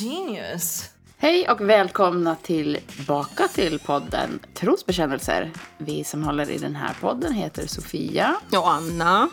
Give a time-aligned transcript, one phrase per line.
[0.00, 0.90] genius.
[1.16, 5.52] Hej och välkomna tillbaka till podden Trosbekännelser.
[5.78, 8.36] Vi som håller i den här podden heter Sofia.
[8.52, 9.28] Och Anna.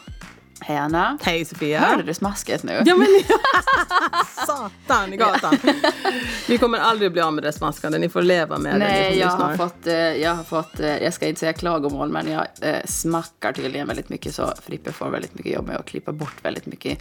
[0.64, 1.18] Hej Anna.
[1.21, 1.80] Hej Sofia.
[1.80, 2.82] Hörde du smasket nu?
[2.86, 3.07] Ja men
[4.48, 5.57] satan i gatan.
[6.48, 7.98] Vi kommer aldrig bli av med det smaskande.
[7.98, 8.78] Ni får leva med det.
[8.78, 11.54] Nej, ni jag som har, fått, eh, jag har fått, eh, jag ska inte säga
[11.54, 15.78] klagomål, men jag eh, smackar tydligen väldigt mycket så Frippe får väldigt mycket jobb med
[15.78, 17.00] att klippa bort väldigt mycket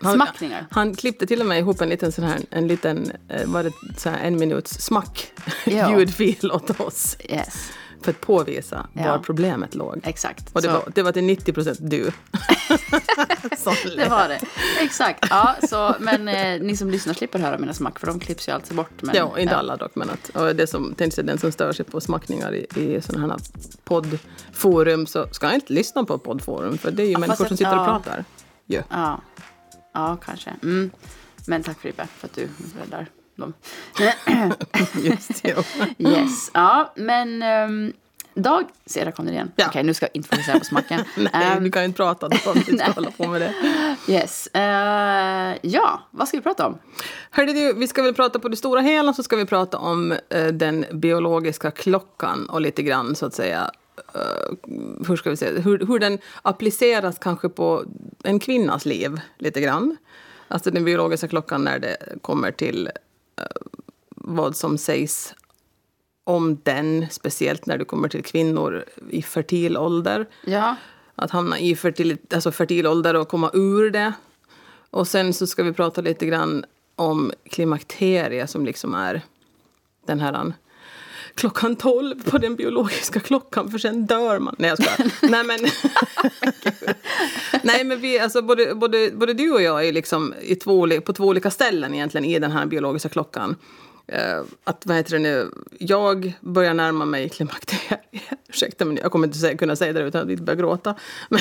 [0.00, 0.66] smackningar.
[0.70, 3.72] Han klippte till och med ihop en liten sån här, en liten, eh, var det
[3.96, 5.32] så en minuts smack
[5.64, 7.16] ljudfil åt oss.
[7.20, 7.70] Yes,
[8.02, 9.02] För att påvisa Ja.
[9.02, 10.00] var problemet låg.
[10.04, 10.50] exakt.
[10.52, 12.10] Och det, Så- var, det var till 90 procent du.
[13.96, 14.40] Det var det.
[14.80, 15.26] Exakt.
[15.30, 18.52] Ja, så, men eh, ni som lyssnar slipper höra mina smack, för de klipps ju
[18.52, 19.02] alltid bort.
[19.02, 19.94] Men, Ja, inte alla dock.
[19.94, 23.26] Men att, och det som, tänkte den som stör sig på smackningar i, i sådana
[23.28, 23.40] här
[23.84, 27.56] poddforum så ska jag inte lyssna på poddforum för det är ju fast människor som
[27.56, 27.84] sitter och ja.
[27.84, 28.24] pratar.
[28.66, 28.82] Ja.
[28.90, 29.20] Ja,
[29.94, 30.50] ja kanske.
[30.62, 30.90] Mm.
[31.46, 32.48] Men tack Frippe för att du
[32.80, 33.06] räddar
[33.40, 33.52] dem.
[35.02, 35.56] Just det.
[35.98, 36.50] Yes.
[36.54, 37.92] Ja, men um,
[38.34, 39.52] Dag, se där kom igen.
[39.56, 39.66] Ja.
[39.68, 41.00] Okej, nu ska jag inte fokusera på smaken.
[41.16, 42.32] Nej, Ehm, du kan inte prata om
[42.66, 43.54] du ska hålla på med det.
[44.12, 44.46] yes.
[44.46, 46.78] Eh, ja, vad ska vi prata om?
[47.30, 50.12] Hörde du, vi ska väl prata på det stora hela så ska vi prata om
[50.28, 53.70] eh, den biologiska klockan och lite grann så att säga
[54.14, 54.20] eh,
[55.08, 57.84] hur ska vi säga, hur, hur den appliceras kanske på
[58.24, 59.96] en kvinnas liv lite grann.
[60.48, 62.90] Alltså den biologiska klockan när det kommer till
[64.30, 65.34] vad som sägs
[66.24, 70.76] om den, speciellt när det kommer till kvinnor i fertil ålder Ja,
[71.14, 74.12] att hamna i fertil, alltså fertil ålder och komma ur det.
[74.90, 76.64] Och sen så ska vi prata lite grann
[76.96, 79.22] om klimakterie som liksom är
[80.06, 80.54] den här an-
[81.34, 84.54] klockan 12 på den biologiska klockan för sen dör man.
[84.58, 85.12] Nej jag skojar.
[85.30, 85.58] Nej men,
[87.62, 91.12] Nej, men vi, alltså, både, både, både du och jag är liksom i två, på
[91.12, 93.56] två olika ställen egentligen i den här biologiska klockan.
[94.12, 98.00] Eh, att, vad heter det nu, jag börjar närma mig klimakteriet.
[98.48, 100.94] Ursäkta, men jag kommer inte kunna säga det utan att vi börjar gråta.
[101.28, 101.40] Men,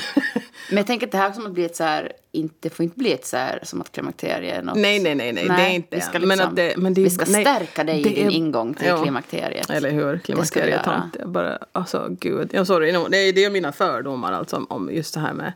[0.69, 2.83] men jag tänker att det här kommer att bli ett så här, inte, det får
[2.83, 4.75] inte bli ett så här som att klimakterie är något.
[4.77, 6.19] nej, nej, nej, nej, det är inte vi ska, det.
[6.19, 8.31] liksom, men att det, men det, vi ska nej, stärka dig i det din är-
[8.31, 9.01] ingång till ja.
[9.01, 9.69] klimakteriet.
[9.69, 10.13] Eller hur?
[10.13, 10.81] Det Klimakteriet.
[11.05, 12.49] inte- Bara, alltså, gud.
[12.53, 12.91] Ja, sorry.
[12.91, 15.53] No, det, är, det är mina fördomar alltså, om just det här med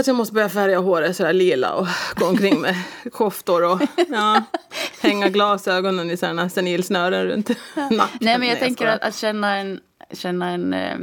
[0.00, 2.76] att jag måste börja färga håret sådär lila och gå omkring med
[3.12, 4.42] koftor och ja,
[5.00, 8.18] hänga glasögonen i sådana senilsnören runt nacken.
[8.20, 9.80] Nej, men jag tänker att, att känna en,
[10.12, 10.98] känna en, eh,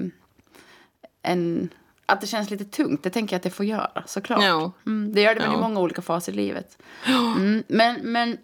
[1.21, 1.69] en,
[2.05, 4.43] att det känns lite tungt, det tänker jag att det får göra, såklart.
[4.43, 4.71] Ja.
[4.85, 5.59] Mm, det gör det väl i Ja.
[5.59, 6.77] många olika faser i livet.
[7.05, 8.37] Mm, men, men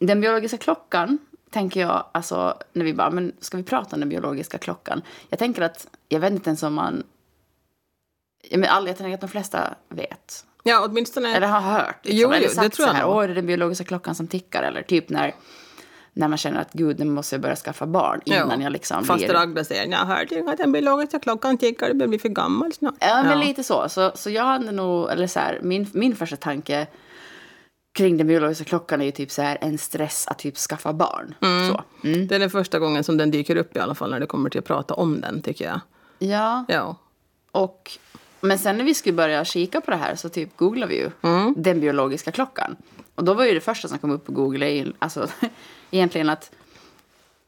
[0.00, 1.18] den biologiska klockan,
[1.50, 5.02] tänker jag, alltså när vi bara, men ska vi prata om den biologiska klockan?
[5.28, 7.02] Jag tänker att, jag vet inte ens om man,
[8.50, 10.44] jag, men alla, jag tänker att de flesta vet.
[10.62, 11.36] Ja, åtminstone...
[11.36, 11.96] Eller har hört.
[12.02, 13.08] Liksom, Jo, eller jo, sagt det tror jag så här.
[13.08, 14.62] Åh, är det den biologiska klockan som tickar?
[14.62, 15.34] Eller typ när,
[16.12, 19.28] när man känner att gud, nu måste jag börja skaffa barn innan jag liksom Faster
[19.28, 19.36] blir...
[19.36, 22.94] Agda säger jag hörde att den biologiska klockan tickar, det börjar bli för gammal snart.
[23.00, 23.88] Ja, men lite så.
[23.88, 24.12] så.
[24.14, 26.86] Så jag hade nog, eller så här, min, min första tanke
[27.94, 31.34] kring den biologiska klockan är ju typ så här en stress att typ skaffa barn.
[31.40, 32.06] Så.
[32.08, 32.26] Mm.
[32.26, 34.50] Det är den första gången som den dyker upp i alla fall när det kommer
[34.50, 35.80] till att prata om den, tycker jag.
[36.18, 36.96] Ja, Ja.
[37.52, 37.90] och
[38.42, 41.10] men sen när vi skulle börja kika på det här så typ googlade vi ju
[41.22, 41.54] Mm.
[41.56, 42.76] den biologiska klockan.
[43.14, 45.28] Och då var ju det första som kom upp på Google alltså,
[45.90, 46.50] egentligen att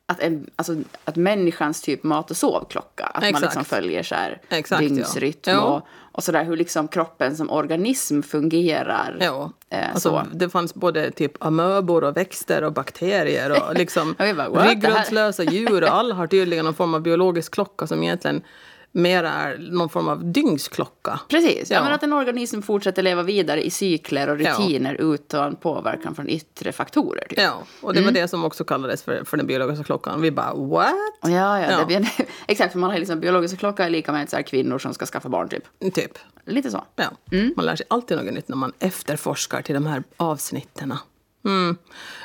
[0.06, 3.44] att, en, alltså, att människans typ mat och sovklocka, att man Exakt.
[3.44, 5.60] liksom följer så här Exakt, dygnsrytm Ja.
[5.62, 9.16] och, och sådär hur liksom kroppen som organism fungerar.
[9.20, 10.22] Ja, Eh, alltså, så.
[10.36, 15.94] det fanns både typ amöbor och växter och bakterier och liksom bara, ryggradslösa djur och
[15.94, 18.42] alla har tydligen någon form av biologisk klocka som egentligen
[18.96, 21.20] mer är någon form av dygnsklocka.
[21.28, 21.76] Precis, ja.
[21.76, 21.84] Ja.
[21.84, 24.52] men att en organism fortsätter leva vidare i cykler och Ja.
[24.52, 27.26] rutiner utan påverkan från yttre faktorer.
[27.28, 27.38] Typ.
[27.38, 30.20] Ja, och det var det som också kallades för, för den biologiska klockan.
[30.22, 30.94] Vi bara what?
[31.22, 31.28] Ja,
[31.60, 31.84] ja, Ja.
[31.88, 32.08] Det
[32.48, 32.72] exakt.
[32.72, 35.28] För man har liksom biologiska klocka är lika med så här kvinnor som ska skaffa
[35.28, 35.94] barn, typ.
[35.94, 36.18] Typ.
[36.46, 36.84] Lite så.
[36.96, 37.04] Ja.
[37.56, 40.98] Man lär sig alltid något nytt när man efterforskar till de här avsnitterna.
[41.44, 41.76] Mm.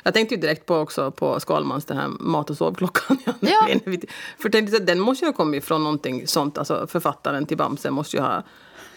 [0.04, 3.18] Jag tänkte ju direkt på också på Skalmans den här mat och sovklockan.
[3.40, 3.68] Ja.
[4.42, 6.58] För tänkte att den måste ju ha kommit från någonting sånt.
[6.58, 8.44] Alltså författaren till Bamse måste ju ha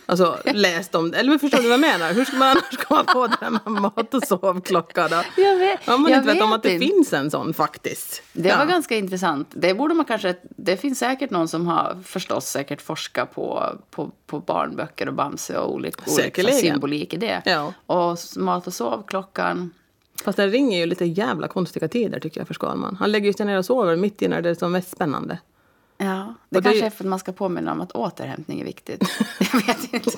[0.07, 1.19] alltså, läst om det.
[1.19, 2.13] Eller förstår du vad jag menar?
[2.13, 5.23] Hur ska man annars komma på det här med mat och sovklocka då?
[5.43, 6.87] Jag vet- Om man inte vet, om att det inte.
[6.87, 8.23] finns en sån faktiskt.
[8.33, 8.59] Det Ja.
[8.59, 9.49] var ganska intressant.
[9.51, 10.35] Det borde man kanske...
[10.57, 15.59] Det finns säkert någon som har förstås säkert forskat på, på, på barnböcker och Bamse
[15.59, 17.43] och olika, olika symbolik i det.
[17.45, 17.73] Ja.
[17.87, 19.71] Och mat och sovklockan.
[20.25, 22.97] Fast den ringer ju lite jävla konstiga tider tycker jag för Skalman.
[23.01, 25.39] Han lägger ju sig ner och sover mitt i när det är som mest spännande.
[25.99, 28.65] Ja, det Och det- kanske är för att man ska påminna om att återhämtning är
[28.65, 29.03] viktigt.
[29.53, 30.11] Jag vet inte.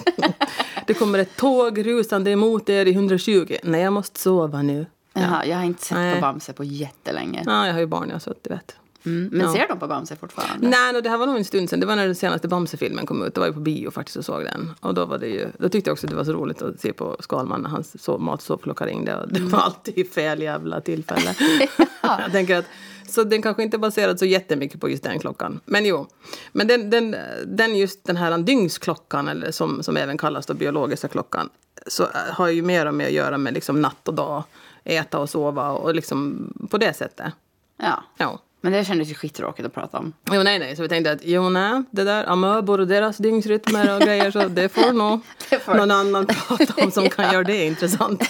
[0.87, 3.57] Det kommer ett tåg rusande emot er i 120.
[3.63, 4.87] Nej, jag måste sova nu.
[5.13, 6.15] Jaha, jag har inte sett Nej.
[6.15, 7.43] på Bamse på jättelänge.
[7.47, 8.77] Ja, jag har ju barn, jag, så att du vet.
[9.07, 9.29] Mm.
[9.33, 9.53] Men Ja.
[9.53, 10.69] ser de på Bamse fortfarande?
[10.69, 11.81] Nej, no, det här var nog en stund sedan.
[11.81, 13.35] Det var när den senaste Bamse-filmen kom ut.
[13.35, 14.73] Det var ju på bio faktiskt och såg den.
[14.81, 16.81] Och då, var det ju, då tyckte jag också att det var så roligt att
[16.81, 19.17] se på Skalman när hans sov, matsovklocka ringde.
[19.17, 21.35] Och det var alltid fel jävla tillfälle.
[22.03, 22.65] jag tänker att,
[23.09, 25.61] så den kanske inte är baserad så jättemycket på just den klockan.
[25.65, 26.07] Men jo.
[26.53, 27.17] Men den, den,
[27.47, 31.49] den just den här dygnsklockan, eller som, som även kallas då biologiska klockan,
[31.87, 34.43] så äh, har ju mer och mer att göra med liksom natt och dag.
[34.85, 37.33] Äta och sova och liksom på det sättet.
[37.77, 38.05] Ja.
[38.17, 38.41] Ja.
[38.65, 40.13] Men det kändes ju skittråkigt att prata om.
[40.33, 40.77] Jo, nej, nej.
[40.77, 44.49] Så vi tänkte att jo, nej, det där amöbor och deras dygnsrytmer och grejer, så
[44.49, 45.21] det får nog
[45.51, 48.25] Det får- någon annan prata om som kan göra det intressant.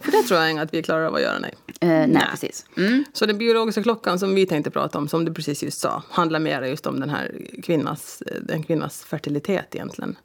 [0.00, 1.54] För det tror jag inte att vi klarar av att göra, nej.
[1.80, 2.22] Eh, nej, Nej.
[2.30, 2.66] precis.
[2.76, 3.04] Mm.
[3.12, 6.38] Så den biologiska klockan som vi tänkte prata om, som du precis just sa, handlar
[6.40, 7.32] mer just om den här
[7.62, 10.16] kvinnas, en kvinnas fertilitet egentligen.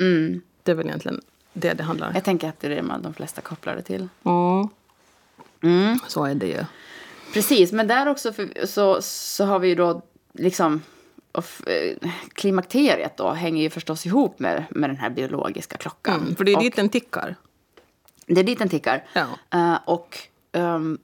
[0.00, 0.40] Mm.
[0.62, 1.20] Det är väl egentligen
[1.52, 2.14] det det handlar om.
[2.14, 4.08] Jag tänker att det är det man de flesta kopplar det till.
[5.62, 5.98] Mm.
[6.08, 6.64] Så är det ju.
[7.32, 10.02] Precis, men där också för, så, så har vi ju då
[10.32, 10.82] liksom...
[11.32, 11.44] Och,
[12.32, 16.20] klimakteriet då hänger ju förstås ihop med, med den här biologiska klockan.
[16.20, 17.36] Mm, för det är och dit den tickar.
[18.26, 19.04] det är dit den tickar.
[19.12, 19.26] Ja.
[19.50, 20.18] Eh, och
[20.52, 20.98] ehm,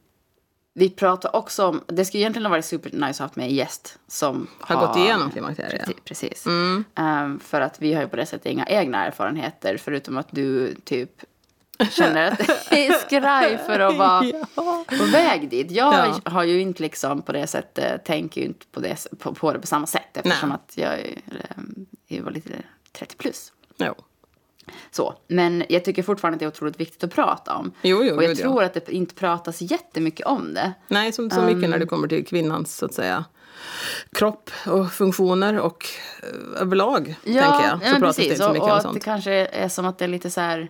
[0.75, 1.81] vi pratar också om...
[1.87, 4.97] Det skulle egentligen ha varit supernice att ha haft med en gäst som Har gått
[4.97, 5.89] igenom klimakteriet.
[5.89, 6.47] Preci- Precis.
[6.47, 6.85] Mm.
[6.95, 10.75] Ehm, för att vi har ju på det sättet inga egna erfarenheter förutom att du
[10.85, 11.11] typ
[11.91, 12.39] känner att
[12.71, 14.25] det är skraj för att vara
[14.57, 14.85] Ja.
[14.99, 15.71] på väg dit.
[15.71, 16.31] Jag Ja.
[16.31, 19.59] har ju inte liksom på det sättet, tänker ju inte på det, på, på det
[19.59, 20.55] på samma sätt eftersom Nej.
[20.65, 21.19] att jag, är,
[21.57, 22.51] ehm, jag var lite
[22.93, 23.53] 30 plus.
[23.77, 23.95] Jo.
[24.91, 25.15] Så.
[25.29, 27.73] Men jag tycker fortfarande att det är otroligt viktigt att prata om.
[27.83, 28.43] Jo, jo, och jag gud, ja.
[28.43, 30.73] tror att det inte pratas jättemycket om det.
[30.89, 33.25] Nej, som så mycket när det kommer till kvinnans så att säga,
[34.13, 35.87] kropp och funktioner och
[36.23, 37.81] eh, överlag, tänker jag.
[37.81, 38.25] Så ja, pratas det precis.
[38.25, 39.05] inte så mycket och om att det sånt.
[39.05, 40.69] kanske är som att det är lite så här,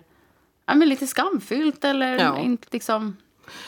[0.65, 2.39] ja men lite skamfyllt eller Ja.
[2.39, 3.17] inte liksom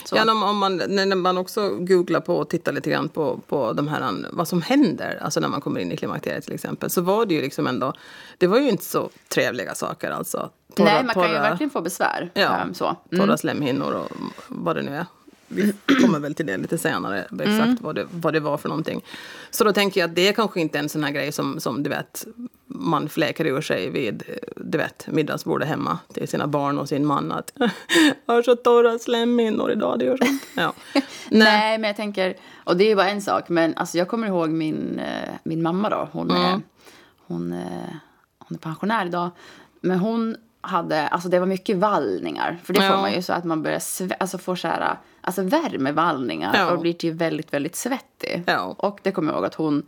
[0.06, 0.16] så.
[0.16, 3.74] Ja, om, om man, när man också googlar på och tittar lite grann på, på
[3.74, 7.02] de här, vad som händer, alltså när man kommer in i klimakteriet till exempel, så
[7.02, 7.94] var det ju liksom ändå,
[8.38, 10.50] det var ju inte så trevliga saker alltså.
[10.76, 12.32] Torra- Nej, man kan ju torra- verkligen få besvär.
[12.34, 12.96] Ja, ehm, så.
[13.12, 13.26] Mm.
[13.28, 14.12] torra slemhinnor och
[14.48, 15.06] vad det nu är.
[15.48, 17.78] Vi kommer väl till det lite senare, exakt Mm.
[17.82, 19.04] vad, det, vad det var för någonting.
[19.52, 21.84] Så då tänker jag att det är kanske inte en sån här grej som, som
[21.84, 22.26] du vet,
[22.66, 24.24] man fläker ur sig vid
[24.56, 27.32] du vet, middagsbordet hemma till sina barn och sin man.
[27.32, 27.70] Att jag
[28.36, 30.42] har så torra slemhinnor idag, det gör sånt.
[30.56, 30.74] Ja.
[31.30, 31.78] Nej.
[31.78, 34.50] men jag tänker, och det är ju bara en sak, men alltså jag kommer ihåg
[34.50, 36.10] min, eh, min mamma då.
[36.12, 36.62] Hon, är, Mm.
[37.28, 37.94] hon, eh,
[38.40, 39.30] hon är pensionär idag.
[39.82, 42.58] Men hon hade, alltså det var mycket vallningar.
[42.64, 42.92] För det Ja.
[42.92, 43.82] får man ju så att man börjar
[44.20, 44.98] alltså får så här,
[45.28, 46.72] alltså värmevallningar Ja.
[46.72, 48.44] och blir till väldigt, väldigt svettig.
[48.48, 48.76] Ja.
[48.78, 49.84] Och det kommer jag ihåg att hon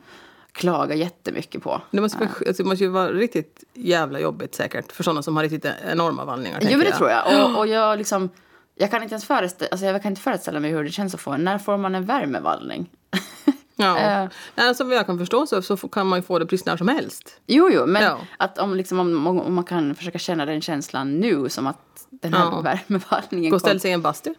[0.52, 1.82] klagar jättemycket på.
[1.92, 5.36] Det måste, vara- alltså, det måste ju vara riktigt jävla jobbigt säkert för sådana som
[5.36, 6.60] har riktigt enorma vallningar.
[6.62, 7.44] Jo, men det tror jag.
[7.46, 8.30] Och, och jag liksom,
[8.76, 11.22] jag kan inte ens föreställa, alltså jag kan inte föreställa mig hur det känns att
[11.22, 12.90] få en, när får man en värmevallning?
[13.12, 13.20] Ja.
[14.00, 14.28] Eh.
[14.56, 16.88] Alltså, vad jag kan förstå så, så kan man ju få det precis när som
[16.88, 17.40] helst.
[17.48, 18.18] Jo, jo, men Ja.
[18.38, 21.78] att om, liksom, om, om man kan försöka känna den känslan nu som att
[22.10, 22.62] den här Ja.
[22.62, 23.80] värmevallningen Gå och ställa kom.
[23.80, 24.34] sig i en bastu.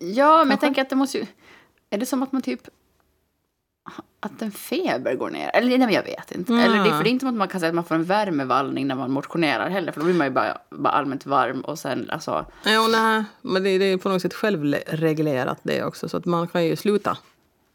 [0.00, 1.26] Ja, men jag tänker att det måste ju...
[1.90, 2.60] Är det som att man typ...
[4.20, 5.50] Att en feber går ner?
[5.54, 6.52] Eller nej, men jag vet inte.
[6.52, 6.64] Mm.
[6.64, 8.04] Eller det, för det är inte som att man kan säga att man får en
[8.04, 9.92] värmevallning när man motionerar heller.
[9.92, 12.46] För då blir man ju bara, bara allmänt varm och sen alltså...
[12.64, 16.08] Ja, nej, men det, det är på något sätt självreglerat det också.
[16.08, 17.16] Så att man kan ju sluta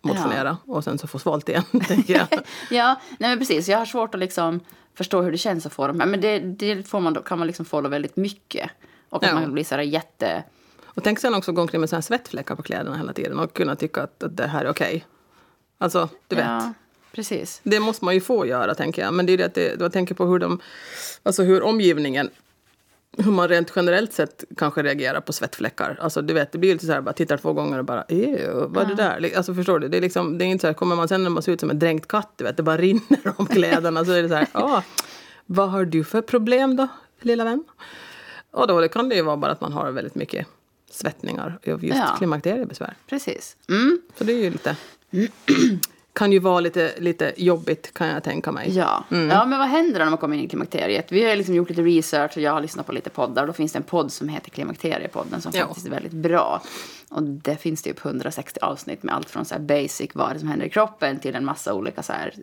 [0.02, 2.28] motionera och sen så få svalt igen, tänker jag.
[2.70, 3.68] Ja, nej men precis.
[3.68, 4.60] Jag har svårt att liksom
[4.96, 5.98] förstå hur det känns att få dem.
[5.98, 8.70] Men det, det får man då, kan man liksom få då väldigt mycket.
[9.10, 9.40] Och att Ja.
[9.40, 10.44] man blir så här jätte...
[10.98, 14.02] Och tänk sen också gå omkring med svettfläckar på kläderna hela tiden och kunna tycka
[14.02, 15.06] att, att det här är okej.
[15.78, 16.46] Alltså, du vet.
[16.46, 16.74] Ja,
[17.12, 17.62] precis.
[17.64, 19.14] Det måste man ju få göra, tänker jag.
[19.14, 20.60] Men det är det att det, jag tänker på hur de,
[21.24, 22.30] alltså hur omgivningen,
[23.18, 25.98] hur man rent generellt sett kanske reagerar på svettfläckar.
[26.02, 28.66] Alltså du vet, det blir lite så här, bara tittar två gånger och bara, "Ew,
[28.68, 29.38] vad är det där?
[29.38, 29.88] Alltså förstår du?
[29.88, 31.60] Det är liksom, det är inte så här, kommer man sen när man ser ut
[31.60, 34.36] som en dränkt katt, du vet, det bara rinner om kläderna, så är det så
[34.36, 34.82] här, ah,
[35.46, 36.88] vad har du för problem då,
[37.22, 37.64] lilla vän?
[38.52, 40.48] Och då det kan det ju vara bara att man har väldigt mycket
[40.98, 42.16] svettningar av just Ja.
[42.18, 42.94] klimakteriebesvär.
[43.10, 43.58] Precis.
[43.70, 44.02] Mm.
[44.18, 44.76] Så det är ju lite...
[46.14, 48.76] kan ju vara lite, lite jobbigt kan jag tänka mig.
[48.76, 49.04] Ja.
[49.10, 51.12] ja, men vad händer när man kommer in i klimakteriet?
[51.12, 53.48] Vi har liksom gjort lite research och jag har lyssnat på lite poddar.
[53.48, 55.66] Då finns det en podd som heter Klimakteriepodden som Ja.
[55.68, 56.62] faktiskt är väldigt bra.
[57.10, 60.66] Och det finns typ 160 avsnitt med allt från så basic, vad det som händer
[60.66, 62.34] i kroppen, till en massa olika så här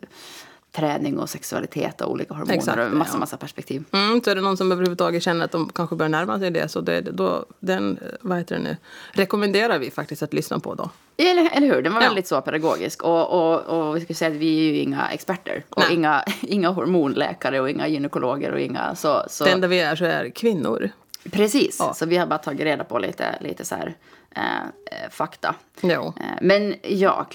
[0.75, 3.19] träning och sexualitet och olika hormoner Exakt, och massa, ja.
[3.19, 3.83] massa perspektiv.
[3.91, 6.69] Mm, så är det någon som överhuvudtaget känner att de kanske börjar närma sig det
[6.69, 8.77] så det, då, den vad heter det nu,
[9.11, 10.89] rekommenderar vi faktiskt att lyssna på då.
[11.17, 11.81] Eller, eller hur?
[11.81, 12.07] Den var Ja.
[12.07, 13.03] väldigt så pedagogisk.
[13.03, 15.63] Och, och, och vi ska säga att vi är ju inga experter.
[15.69, 15.93] Och Nej.
[15.93, 19.23] inga, inga hormonläkare och inga gynekologer och inga så.
[19.29, 20.89] så Det enda vi är så är kvinnor.
[21.31, 21.93] Precis, Ja.
[21.93, 23.95] så vi har bara tagit reda på lite, lite så här,
[24.35, 25.55] eh, eh, fakta.
[25.81, 27.25] Eh, men ja,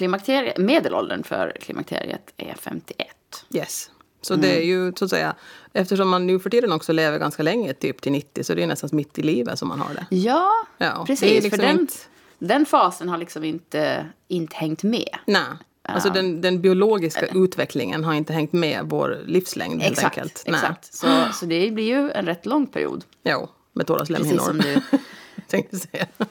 [0.56, 3.06] medelåldern för klimakteriet är 51.
[3.54, 3.90] Yes.
[4.22, 4.42] Så Mm.
[4.42, 5.34] det är ju så att säga,
[5.72, 8.66] eftersom man nu för tiden också lever ganska länge, typ till 90, så det är
[8.66, 10.06] nästan mitt i livet som man har det.
[10.16, 11.30] Ja, Ja, precis.
[11.42, 11.94] liksom för den, inte-
[12.38, 15.16] den fasen har liksom inte, inte hängt med.
[15.26, 15.42] Nej.
[15.82, 20.18] Alltså den, den biologiska utvecklingen har inte hängt med vår livslängd helt Exakt.
[20.18, 20.44] enkelt.
[20.46, 20.54] Nej.
[20.54, 20.94] exakt.
[20.94, 23.04] Så, så det blir ju en rätt lång period.
[23.24, 24.42] Jo, med torra Precis slemhinnor.
[24.44, 24.80] som du...
[25.50, 26.06] tänkte säga.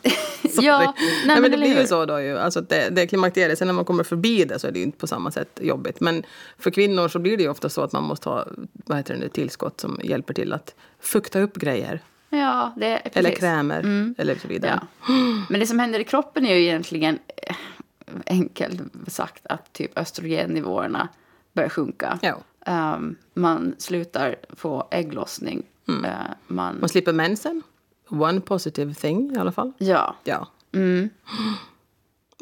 [0.62, 2.38] ja, nej, Nej, men, det blir ju så då ju.
[2.38, 3.60] Alltså det, det är klimakteriet.
[3.60, 6.00] Sen när man kommer förbi det så är det ju inte på samma sätt jobbigt.
[6.00, 6.24] Men
[6.58, 8.48] för kvinnor så blir det ju ofta så att man måste ha
[8.86, 12.02] vad heter det, nu, tillskott som hjälper till att fukta upp grejer.
[12.30, 13.18] Ja, det är precis.
[13.18, 14.80] Eller krämer eller så vidare.
[14.82, 15.14] Ja.
[15.50, 17.56] Men det som händer i kroppen är ju egentligen eh,
[18.26, 21.08] enkelt sagt att typ östrogennivåerna
[21.54, 22.20] börjar sjunka.
[22.22, 22.38] Ja.
[22.66, 25.64] Ehm, man slutar få ägglossning.
[25.88, 26.06] Mm.
[26.06, 26.12] Eh,
[26.48, 27.64] man, Man slipper mensen.
[28.10, 29.72] One positive thing i alla fall.
[29.78, 30.48] ja, Ja.
[30.74, 31.10] Mm.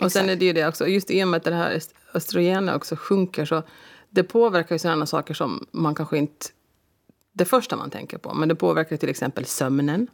[0.02, 1.94] Och sen är det ju det också, just i och med att det här öst-
[2.14, 3.64] östrogenet också sjunker så
[4.10, 6.46] det påverkar ju sådana saker som man kanske inte
[7.34, 8.34] det första man tänker på.
[8.34, 10.08] Men det påverkar till exempel sömnen.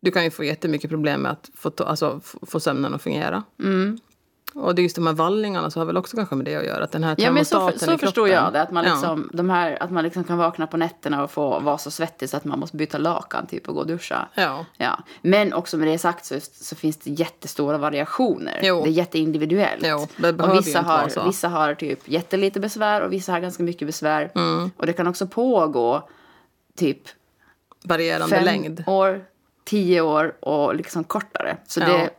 [0.00, 3.42] Du kan ju få jättemycket problem med att få, alltså, få sömnen att fungera.
[3.62, 3.98] Mm.
[4.58, 6.64] Och det är just de här vallningarna så har väl också kanske med det att
[6.64, 6.84] göra.
[6.84, 8.62] Att den här ja men så, termostaten så förstår jag det.
[8.62, 8.90] Att man, Ja.
[8.92, 12.30] liksom, de här, att man liksom kan vakna på nätterna och få vara så svettig
[12.30, 14.28] så att man måste byta lakan typ, och gå och duscha.
[14.34, 14.64] Ja.
[14.76, 14.98] Ja.
[15.22, 18.60] Men också med det sagt så, så finns det jättestora variationer.
[18.62, 18.82] Jo.
[18.82, 19.84] Det är jätteindividuellt.
[19.86, 21.24] Jo, det behöver och vissa inte har, vara så.
[21.26, 24.30] vissa har typ jättelite besvär och vissa har ganska mycket besvär.
[24.34, 24.70] Mm.
[24.76, 26.08] Och det kan också pågå
[26.76, 26.98] typ
[27.84, 28.84] Varierande fem längd.
[28.86, 29.24] år,
[29.64, 31.56] tio år och liksom kortare.
[31.66, 31.86] Så Ja.
[31.86, 32.10] det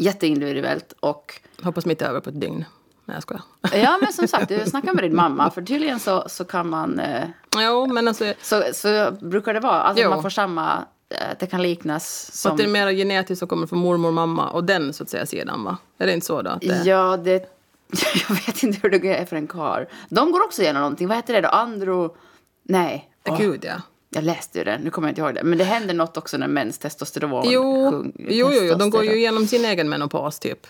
[0.00, 0.92] jätteindividuellt.
[1.00, 2.64] Och Hoppas mitt är över på ett dygn.
[3.04, 3.42] Nej, jag skojar.
[3.74, 5.50] ja, men som sagt, du snackar med din mamma.
[5.50, 6.98] För tydligen så, så kan man...
[7.00, 7.24] Eh,
[7.56, 8.34] Jo, men alltså...
[8.42, 9.82] så, så brukar det vara.
[9.82, 10.10] Alltså Jo.
[10.10, 10.84] man får samma...
[11.08, 12.52] Eh, det kan liknas Som...
[12.52, 15.10] Att det är mer genetiskt som kommer från mormor och mamma och den så att
[15.10, 15.76] säga sidan va?
[15.98, 16.58] Är det inte så då?
[16.60, 16.82] Det...
[16.84, 17.56] Ja, det...
[18.28, 19.88] Jag vet inte hur det är för en kar.
[20.08, 21.08] De går också igenom någonting.
[21.08, 21.48] Vad heter det då?
[21.48, 22.16] Andro...
[22.62, 23.10] Nej.
[23.38, 23.74] Gud ja.
[24.10, 24.78] Jag läste ju det.
[24.84, 25.42] Nu kommer jag inte ihåg det.
[25.42, 29.04] Men det händer något också när mäns testosteron Jo, sjung- jo, jo, jo, de går
[29.04, 30.66] ju igenom sin egen menopaus typ.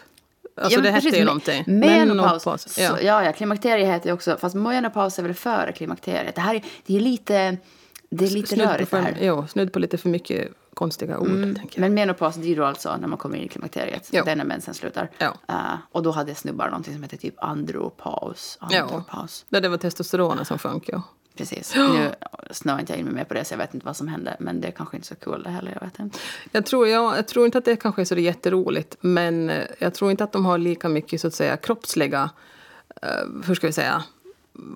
[0.57, 1.65] Alltså Ja, det men hette precis, ju någonting.
[1.67, 2.79] Menopaus.
[2.79, 2.91] Ja.
[2.91, 4.37] Så, ja, ja, klimakterie heter ju också...
[4.41, 6.35] Fast menopaus är väl före klimakteriet.
[6.35, 7.57] Det här är, det är lite...
[8.11, 9.17] Det är lite Snudd rörigt här.
[9.21, 11.69] jo, snudd på lite för mycket konstiga ord, jag.
[11.77, 14.09] Men menopaus det är ju alltså när man kommer in i klimakteriet.
[14.13, 14.23] Jo.
[14.25, 15.11] Det är när mensen slutar.
[15.19, 15.35] Ja.
[15.49, 15.55] Eh,
[15.93, 18.59] och då hade snubbar någonting som heter typ andropaus.
[18.71, 18.81] Ja.
[18.83, 19.45] andropaus.
[19.49, 21.03] Det, det var testosteronet som sjönk, ja.
[21.41, 21.75] Precis.
[21.75, 22.11] Nu
[22.51, 24.37] snöar inte jag in mig mer på det så jag vet inte vad som hände.
[24.41, 25.73] Men det är kanske inte så kul det heller.
[25.81, 26.19] Jag vet inte.
[26.53, 29.95] Jag tror, jag, jag tror inte att det kanske är så jätteroligt, men eh, jag
[29.95, 32.31] tror inte att de har lika mycket så att säga kroppsliga,
[33.03, 33.09] eh,
[33.47, 34.05] hur ska vi säga,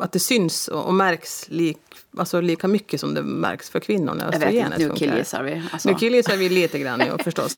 [0.01, 1.79] att det syns och, och märks lik,
[2.19, 5.63] alltså lika mycket som det märks för kvinnor när Jag vet inte, nu killgissar vi.
[5.73, 7.57] Alltså, Nu killgissar vi lite grann, ja, förstås.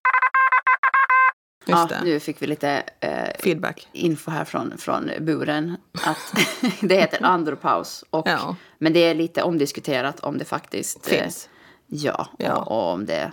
[1.68, 3.88] Ja, nu fick vi lite eh, Feedback.
[3.92, 5.76] info här från, från buren.
[5.92, 6.34] Att
[6.80, 8.04] det heter andropaus.
[8.10, 8.56] Och, Ja.
[8.78, 11.48] Men det är lite omdiskuterat om det faktiskt eh, Finns.
[11.86, 12.56] Ja, Ja.
[12.56, 13.32] Och, och om det...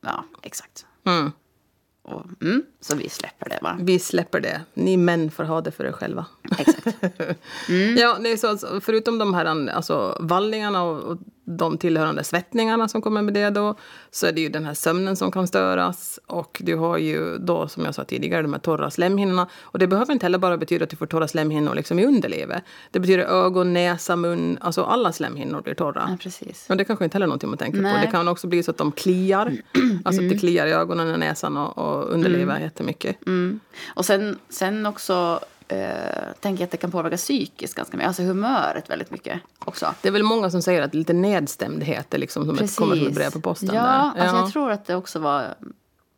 [0.00, 0.86] Ja, exakt.
[1.06, 1.32] Mm.
[2.02, 3.76] Och, mm, så vi släpper det bara.
[3.80, 4.60] Vi släpper det.
[4.74, 6.26] Ni män får ha det för er själva.
[6.58, 6.86] Exakt.
[7.96, 12.88] Ja, det är så, alltså, förutom de här alltså, vallningarna och, och de tillhörande svettningarna
[12.88, 13.74] som kommer med det då,
[14.10, 17.68] så är det ju den här sömnen som kan störas och du har ju då,
[17.68, 19.48] som jag sa tidigare, de här torra slemhinnorna.
[19.60, 22.62] Och det behöver inte heller bara betyda att du får torra slemhinnor liksom i underlivet.
[22.90, 26.06] Det betyder ögon, näsa, mun, alltså alla slemhinnor blir torra.
[26.10, 26.66] Ja, precis.
[26.68, 27.82] Och det kanske inte heller är någonting man tänker på.
[27.82, 28.06] Nej.
[28.06, 29.52] Det kan också bli så att de kliar.
[30.04, 33.26] Alltså att det kliar i ögonen, och näsan och, och underlivet jättemycket.
[33.26, 33.60] Mm.
[33.94, 38.08] Och sen, sen också eh, tänker att det kan påverka psykiskt ganska mycket.
[38.08, 39.94] Alltså humöret väldigt mycket också.
[40.02, 43.06] Det är väl många som säger att lite nedstämdhet är liksom som ett, kommer som
[43.06, 43.74] ett brev på posten.
[43.74, 44.22] Ja, där.
[44.22, 45.54] Alltså jag tror att det också var...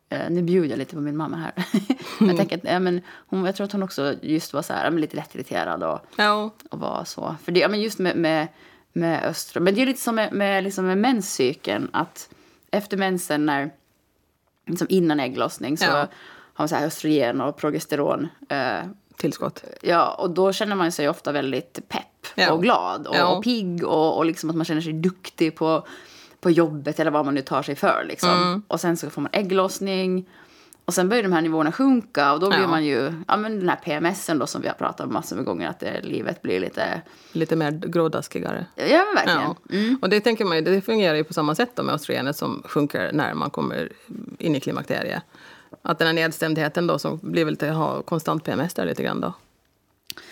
[0.09, 1.51] Eh, nu bjuder jag lite på min mamma här.
[2.19, 4.73] men jag, tänker att, ja, men hon, jag tror att hon också just var så
[4.73, 6.51] här, ja, men lite lättirriterad och, ja.
[6.71, 7.35] och var så.
[7.43, 8.47] För det, ja, men just med, med,
[8.93, 9.63] med östrogen.
[9.63, 11.89] Men det är lite som med, med, liksom med menscykeln.
[11.93, 12.29] Att
[12.71, 13.71] efter mensen, när,
[14.65, 15.91] liksom innan ägglossning, så Ja.
[15.91, 16.07] har
[16.63, 18.27] man så här östrogen och progesteron.
[18.49, 18.79] Eh,
[19.17, 19.63] tillskott.
[19.81, 22.03] Ja, och då känner man sig ofta väldigt pepp
[22.35, 22.51] Ja.
[22.51, 23.27] och glad och, Ja.
[23.27, 25.87] och pigg och, och liksom att man känner sig duktig på,
[26.41, 28.05] på jobbet eller vad man nu tar sig för.
[28.07, 28.29] Liksom.
[28.29, 28.61] Mm.
[28.67, 30.29] Och sen så får man ägglossning
[30.85, 32.67] och sen börjar de här nivåerna sjunka och då blir Ja.
[32.67, 35.45] man ju, ja men den här PMSen då som vi har pratat om massor med
[35.45, 38.65] gånger att det, livet blir lite, Lite mer grådaskigare.
[38.75, 39.41] ja men verkligen.
[39.41, 39.55] Ja.
[39.71, 39.99] Mm.
[40.01, 42.63] Och det tänker man ju, det fungerar ju på samma sätt då med östrogenet som
[42.65, 43.91] sjunker när man kommer
[44.37, 45.23] in i klimakteriet.
[45.81, 49.21] Att den här nedstämdheten då som blir väl lite, ha konstant PMS där lite grann
[49.21, 49.33] då.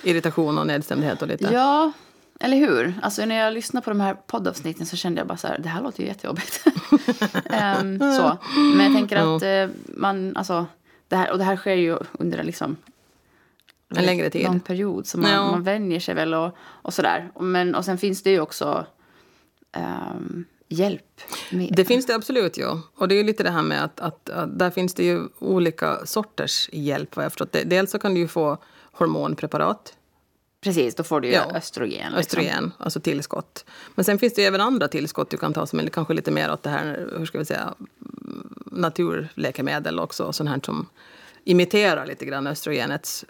[0.04, 1.50] Irritation och nedstämdhet och lite.
[1.54, 1.92] Ja,
[2.39, 2.94] eller hur?
[3.01, 5.70] Alltså när jag lyssnar på de här poddavsnitten så kände jag bara så här, det
[5.70, 6.68] här låter ju jättejobbigt.
[6.68, 8.38] um, så.
[8.75, 10.65] Men jag tänker att uh, man, alltså,
[11.08, 12.77] det här, och det här sker ju under liksom
[13.89, 14.46] en längre tid.
[14.46, 15.08] lång period.
[15.08, 15.51] Så man, ja.
[15.51, 17.32] man vänjer sig väl och, och sådär.
[17.39, 18.86] Men, och sen finns det ju också
[19.77, 21.22] um, hjälp.
[21.51, 21.69] Med.
[21.75, 22.81] Det finns det absolut, ja.
[22.95, 26.05] Och det är lite det här med att, att, att, där finns det ju olika
[26.05, 27.55] sorters hjälp vad jag förstått.
[27.65, 28.57] Dels så kan du ju få
[28.91, 29.93] hormonpreparat.
[30.62, 31.98] Precis, då får du ju ja, östrogen.
[31.98, 32.19] Liksom.
[32.19, 33.65] Östrogen, alltså tillskott.
[33.95, 36.31] Men sen finns det ju även andra tillskott du kan ta som är kanske lite
[36.31, 37.74] mer åt det här, hur ska vi säga,
[38.65, 40.34] naturläkemedel också.
[40.34, 40.88] Sånt här som
[41.43, 43.25] imiterar lite grann östrogenets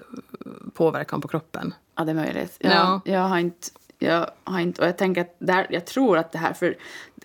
[0.73, 1.73] påverkan på kroppen.
[1.95, 2.55] Ja, det är möjligt.
[2.59, 3.01] Jag, ja.
[3.05, 3.67] jag har inte...
[3.99, 6.77] Jag har inte, och jag tänker att där, jag tror att det här, för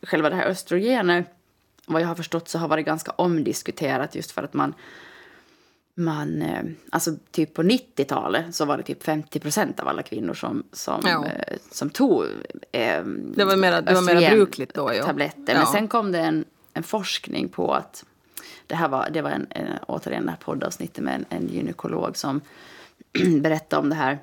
[0.02, 1.26] själva det här östrogenet,
[1.86, 4.74] vad jag har förstått så har varit ganska omdiskuterat just för att man
[5.94, 10.34] man, eh, alltså typ på 90-talet så var det typ 50 procent av alla kvinnor
[10.34, 11.26] som, som, ja.
[11.26, 12.24] eh, som tog
[12.72, 13.04] eh,
[13.34, 14.94] det var mera, det var mera brukligt då.
[14.94, 15.04] Ja.
[15.04, 15.52] Tabletter.
[15.52, 15.58] Ja.
[15.58, 18.04] Men sen kom det en, en forskning på att
[18.66, 22.16] det här var, det var en, en, återigen det här poddavsnittet med en, en gynekolog
[22.16, 22.40] som
[23.40, 24.18] berättade om det här.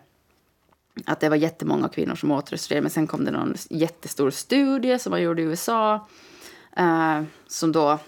[1.05, 2.83] Att det var jättemånga kvinnor som åt östrogen.
[2.83, 6.07] Men sen kom det någon jättestor studie som man gjorde i USA.
[6.77, 7.99] Eh, som då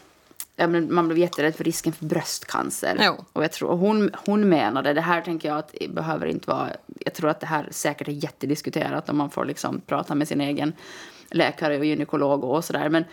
[0.59, 2.97] ja, men man blev jätterädd för risken för bröstcancer.
[2.99, 3.25] Jo.
[3.33, 6.69] Och jag tror, hon, hon menade, det här tänker jag att behöver inte vara,
[6.99, 10.41] jag tror att det här säkert är jättediskuterat om man får liksom prata med sin
[10.41, 10.73] egen
[11.31, 12.89] läkare och gynekolog och sådär.
[12.89, 13.05] Men,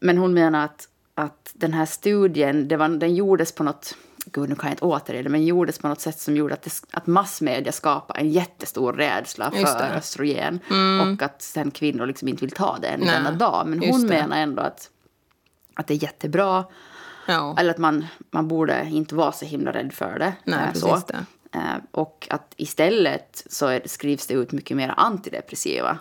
[0.00, 3.96] men hon menar att, att den här studien, det var, den gjordes på något
[4.32, 6.72] gud nu kan jag inte återge men gjordes på något sätt som gjorde att, det,
[6.90, 10.60] att massmedia skapade en jättestor rädsla för östrogen.
[10.70, 11.00] Mm.
[11.00, 13.66] Och att sen kvinnor liksom inte vill ta det än denna dag.
[13.66, 14.90] Men hon menar ändå att
[15.78, 16.64] att det är jättebra.
[17.26, 17.56] Ja.
[17.58, 20.32] Eller att man, man borde inte vara så himla rädd för det.
[20.44, 21.00] Nej, eh, så.
[21.06, 21.24] Det.
[21.52, 25.98] Eh, och att istället så är, skrivs det ut mycket mer antidepressiva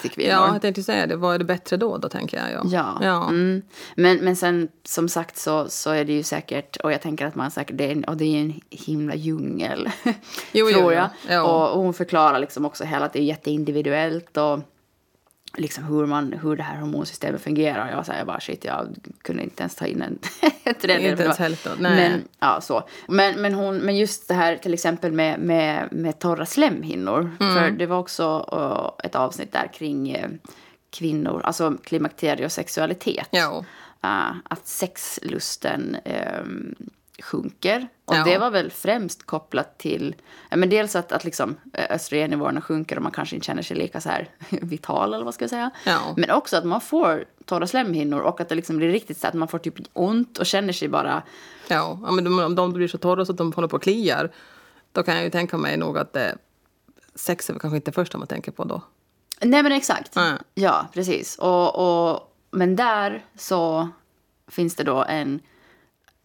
[0.00, 0.30] till kvinnor.
[0.30, 1.16] Ja, jag tänkte säga det.
[1.16, 2.50] Vad är det bättre då, då tänker jag.
[2.52, 2.62] Ja.
[2.72, 2.98] ja.
[3.00, 3.28] ja.
[3.28, 3.62] Mm.
[3.94, 7.34] Men, men sen som sagt så, så är det ju säkert, och jag tänker att
[7.34, 9.88] man säkert, det är, och det är en himla djungel.
[10.52, 11.08] jo, tror jag.
[11.28, 11.42] Ja.
[11.42, 14.60] Och, och, hon förklarar liksom också hela att det är jätteindividuellt och
[15.56, 17.90] liksom hur, man, hur det här hormonsystemet fungerar.
[17.90, 20.18] Jag, så här, jag bara shit, jag kunde inte ens ta in en
[20.80, 21.10] tredjedel.
[21.10, 22.10] Inte ens hälften, nej.
[22.10, 22.88] Men, ja, så.
[23.08, 27.36] Men, men, hon, men just det här till exempel med, med, med torra slemhinnor.
[27.40, 27.54] Mm.
[27.54, 30.28] För det var också uh, ett avsnitt där kring uh,
[30.90, 33.28] kvinnor, alltså klimakterie och sexualitet.
[33.30, 33.64] Ja.
[34.04, 35.96] Uh, att sexlusten
[36.40, 36.74] um,
[37.22, 37.88] sjunker.
[38.04, 38.24] Och ja.
[38.24, 40.14] det var väl främst kopplat till
[40.50, 44.00] men dels att, att liksom, eh, östrogennivåerna sjunker och man kanske inte känner sig lika
[44.00, 45.70] så här vital eller vad ska jag säga.
[45.86, 46.14] Ja.
[46.16, 49.34] Men också att man får torra slemhinnor och att det liksom blir riktigt så att
[49.34, 51.22] man får typ ont och känner sig bara...
[51.68, 54.30] Ja, ja men om de blir så torra så att de håller på och kliar
[54.92, 56.36] då kan jag ju tänka mig nog att det,
[57.14, 58.82] sex är kanske inte det första man tänker på då.
[59.40, 60.16] Nej men exakt.
[60.16, 60.38] Mm.
[60.54, 61.38] Ja, precis.
[61.38, 63.88] Och, och, men där så
[64.48, 65.40] finns det då en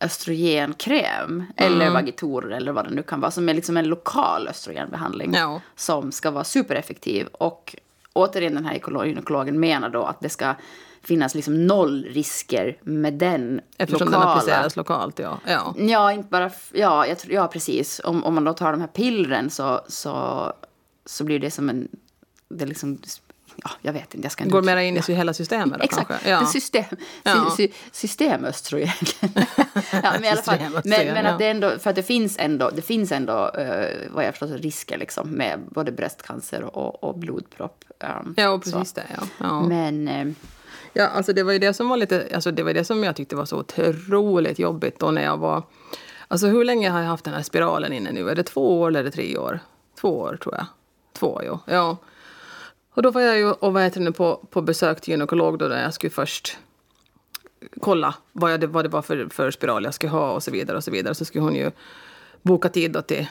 [0.03, 1.47] östrogenkräm mm.
[1.55, 5.61] eller Vagitor eller vad det nu kan vara som är liksom en lokal östrogenbehandling ja.
[5.75, 7.27] som ska vara supereffektiv.
[7.27, 7.75] Och
[8.13, 10.55] återigen den här gynekologen menar då att det ska
[11.01, 14.25] finnas liksom noll risker med den Eftersom lokala.
[14.25, 15.39] den appliceras lokalt, ja.
[15.45, 16.51] Ja, ja inte bara...
[16.71, 18.01] Ja, jag, ja precis.
[18.03, 20.53] Om, om man då tar de här pillren så, så,
[21.05, 21.87] så blir det som en...
[22.49, 23.01] Det liksom
[23.55, 24.25] ja, jag vet inte.
[24.25, 25.15] Jag ska Går mer in i ja.
[25.15, 26.07] hela systemet då, Exakt.
[26.07, 26.29] kanske?
[26.29, 26.45] Ja.
[26.45, 26.85] System,
[27.23, 27.53] ja.
[27.57, 28.89] sy, systemöstrogen.
[29.91, 32.69] ja, men i alla fall, men, men att det ändå, för att det finns ändå,
[32.69, 37.85] det finns ändå uh, vad jag förstår, risker liksom, med både bröstcancer och, och blodpropp.
[37.99, 38.95] Um, ja, precis så.
[38.95, 39.05] det.
[39.17, 39.27] Ja.
[39.37, 39.61] ja.
[39.61, 40.07] Men...
[40.07, 40.33] Uh,
[40.95, 43.15] Ja, alltså det var ju det som var lite, alltså det var det som jag
[43.15, 45.63] tyckte var så otroligt jobbigt då när jag var...
[46.27, 48.29] Alltså hur länge har jag haft den här spiralen inne nu?
[48.29, 49.59] Är det två år eller är det tre år?
[50.01, 50.65] Två år tror jag.
[51.13, 51.59] Två, jo.
[51.65, 51.97] Ja.
[52.93, 55.67] Och då var jag ju och vad heter det, på, på besök till gynekolog då,
[55.67, 56.57] där jag skulle först
[57.79, 60.77] kolla vad, jag, vad det var för, för spiral jag skulle ha och så vidare.
[60.77, 61.15] och Så vidare.
[61.15, 61.71] Så skulle hon ju
[62.41, 63.27] boka tid då till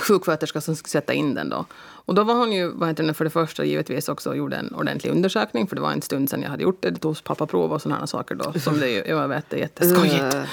[0.00, 1.48] sjuksköterska som skulle sätta in den.
[1.48, 1.64] Då.
[1.78, 4.74] Och då var hon ju, vad heter det, för det första givetvis också gjorde en
[4.74, 5.66] ordentlig undersökning.
[5.66, 6.90] För det var en stund sedan jag hade gjort det.
[6.90, 8.60] Det togs pappaprov och sådana saker då.
[8.60, 10.34] Som det ju, jag vet, det är jätteskojigt.
[10.34, 10.44] Uh,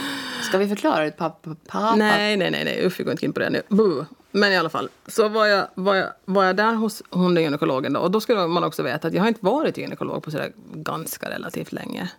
[0.41, 1.11] ska vi förklara det?
[1.11, 1.95] Pappa, pappa.
[1.95, 2.85] Nej, nej, nej, nej.
[2.85, 3.61] Usch, vi går inte in på det nu.
[3.69, 4.03] Buh.
[4.35, 7.93] Men i alla fall, så var jag, var jag, var jag där hos hon gynekologen
[7.93, 7.99] då.
[7.99, 11.29] Och då skulle man också veta att jag har inte varit gynekolog på sådär ganska
[11.29, 12.11] relativt länge.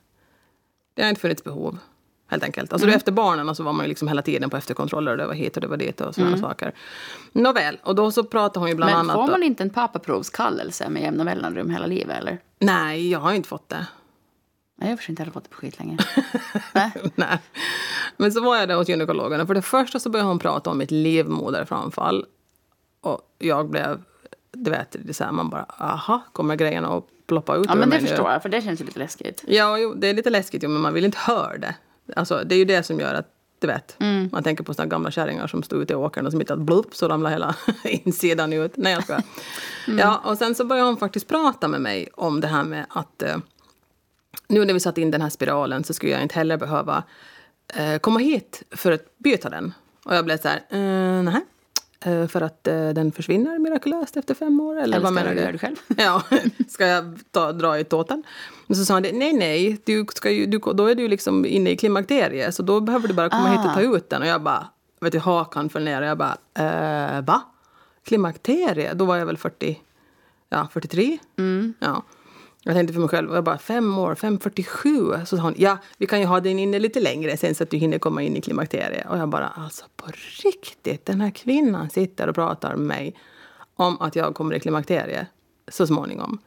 [0.95, 1.79] Det har inte funnits behov.
[2.27, 2.73] Helt enkelt.
[2.73, 2.97] Alltså mm.
[2.97, 5.57] efter barnen så var man ju liksom hela tiden på efterkontroller och det var hit
[5.57, 6.41] och det var dit och sådana mm.
[6.41, 6.75] saker.
[7.33, 9.17] Nåväl, och då så pratade hon ju bland Men annat...
[9.17, 12.39] Men får man inte en pappaprovskallelse med jämna mellanrum hela livet eller?
[12.59, 13.87] Nej, jag har inte fått det.
[14.77, 15.99] Nej, jag har inte heller fått det på skit länge.
[16.73, 16.93] Nej.
[17.15, 17.39] Nej.
[18.17, 20.71] Men så var jag där hos gynekologen och för det första så började hon prata
[20.71, 22.27] om mitt livmoderframfall.
[23.01, 24.03] Och jag blev
[24.57, 27.81] du vet, det så här, man bara, aha, kommer grejerna att ploppa ut Ja, men
[27.81, 28.09] det mig nu?
[28.09, 29.45] förstår jag, för det känns ju lite läskigt.
[29.47, 31.75] Ja, jo, det är lite läskigt, jo, men man vill inte höra det.
[32.17, 33.97] Alltså, det är ju det som gör att, du vet,
[34.33, 36.61] man tänker på såna gamla kärringar som stod ute i åkern och som inte att
[36.61, 38.73] blupp så ramlar hela insidan ut.
[38.77, 39.23] Nej, jag skojar.
[39.99, 43.23] Ja, och sen så började hon faktiskt prata med mig om det här med att
[43.23, 43.37] eh,
[44.49, 47.03] nu när vi satt in den här spiralen så skulle jag inte heller behöva
[47.75, 49.73] eh, komma hit för att byta den.
[50.05, 51.41] Och jag blev så här, eh, nej.
[52.01, 54.73] Eh, för att eh, den försvinner mirakulöst efter fem år?
[54.77, 55.77] Eller, Eller vad menar du det själv?
[55.97, 56.23] Ja,
[56.69, 58.23] ska jag ta, dra i tåten?
[58.67, 61.45] Men så sa han det, nej, nej, du ska ju, du, då är du liksom
[61.47, 63.97] inne i klimakteriet så då behöver du bara komma hit och ta Ah.
[63.97, 64.23] ut den.
[64.23, 64.69] Och jag bara,
[65.01, 66.37] vet du, hakan föll ner och jag bara,
[67.17, 67.43] eh, va?
[68.05, 68.99] Klimakteriet?
[68.99, 69.81] Då var jag väl 40,
[70.49, 71.19] ja, 43.
[71.79, 72.03] Ja.
[72.67, 75.25] Jag tänkte för mig själv, och jag bara fem år, 5.47.
[75.25, 77.71] Så sa hon, ja, vi kan ju ha den inne lite längre sen så att
[77.71, 79.07] du hinner komma in i klimakteriet.
[79.09, 80.07] Och jag bara, alltså på
[80.45, 83.15] riktigt, den här kvinnan sitter och pratar med mig
[83.77, 85.27] om att jag kommer i klimakteriet
[85.69, 86.39] så småningom.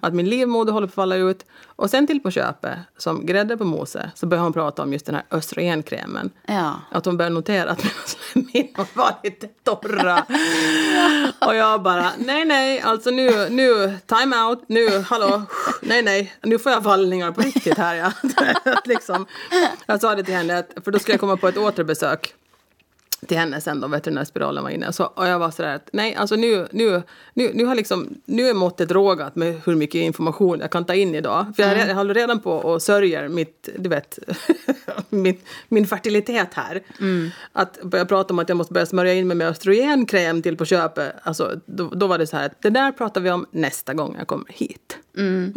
[0.00, 1.46] Att min livmoder håller på att falla ut.
[1.66, 5.06] Och sen till på köpet, som grädde på moset, så börjar hon prata om just
[5.06, 6.30] den här östrogenkrämen.
[6.46, 6.74] Ja.
[6.90, 10.26] Att hon börjar notera att mina slemhinnor var lite torra.
[11.48, 15.42] Och jag bara, nej nej, alltså nu, nu, time out, nu, hallå,
[15.82, 17.94] nej nej, nu får jag vallningar på riktigt här.
[17.94, 18.12] Ja.
[18.72, 19.26] Att liksom,
[19.86, 22.34] jag sa det till henne, att, för då ska jag komma på ett återbesök
[23.26, 24.92] till henne sen då veterinärspiralen var inne.
[24.92, 27.02] Så, och jag var sådär att nej, alltså nu, nu,
[27.34, 30.94] nu, nu, har liksom, nu är måttet rågat med hur mycket information jag kan ta
[30.94, 31.46] in idag.
[31.56, 34.18] För jag, jag håller redan på och sörjer mitt, du vet,
[35.08, 36.82] min, min fertilitet här.
[37.52, 40.64] Att börja prata om att jag måste börja smörja in mig med östrogenkräm till på
[40.64, 41.12] köpet.
[41.22, 44.16] Alltså, då, då var det så här att det där pratar vi om nästa gång
[44.18, 44.98] jag kommer hit.
[45.16, 45.52] Mm.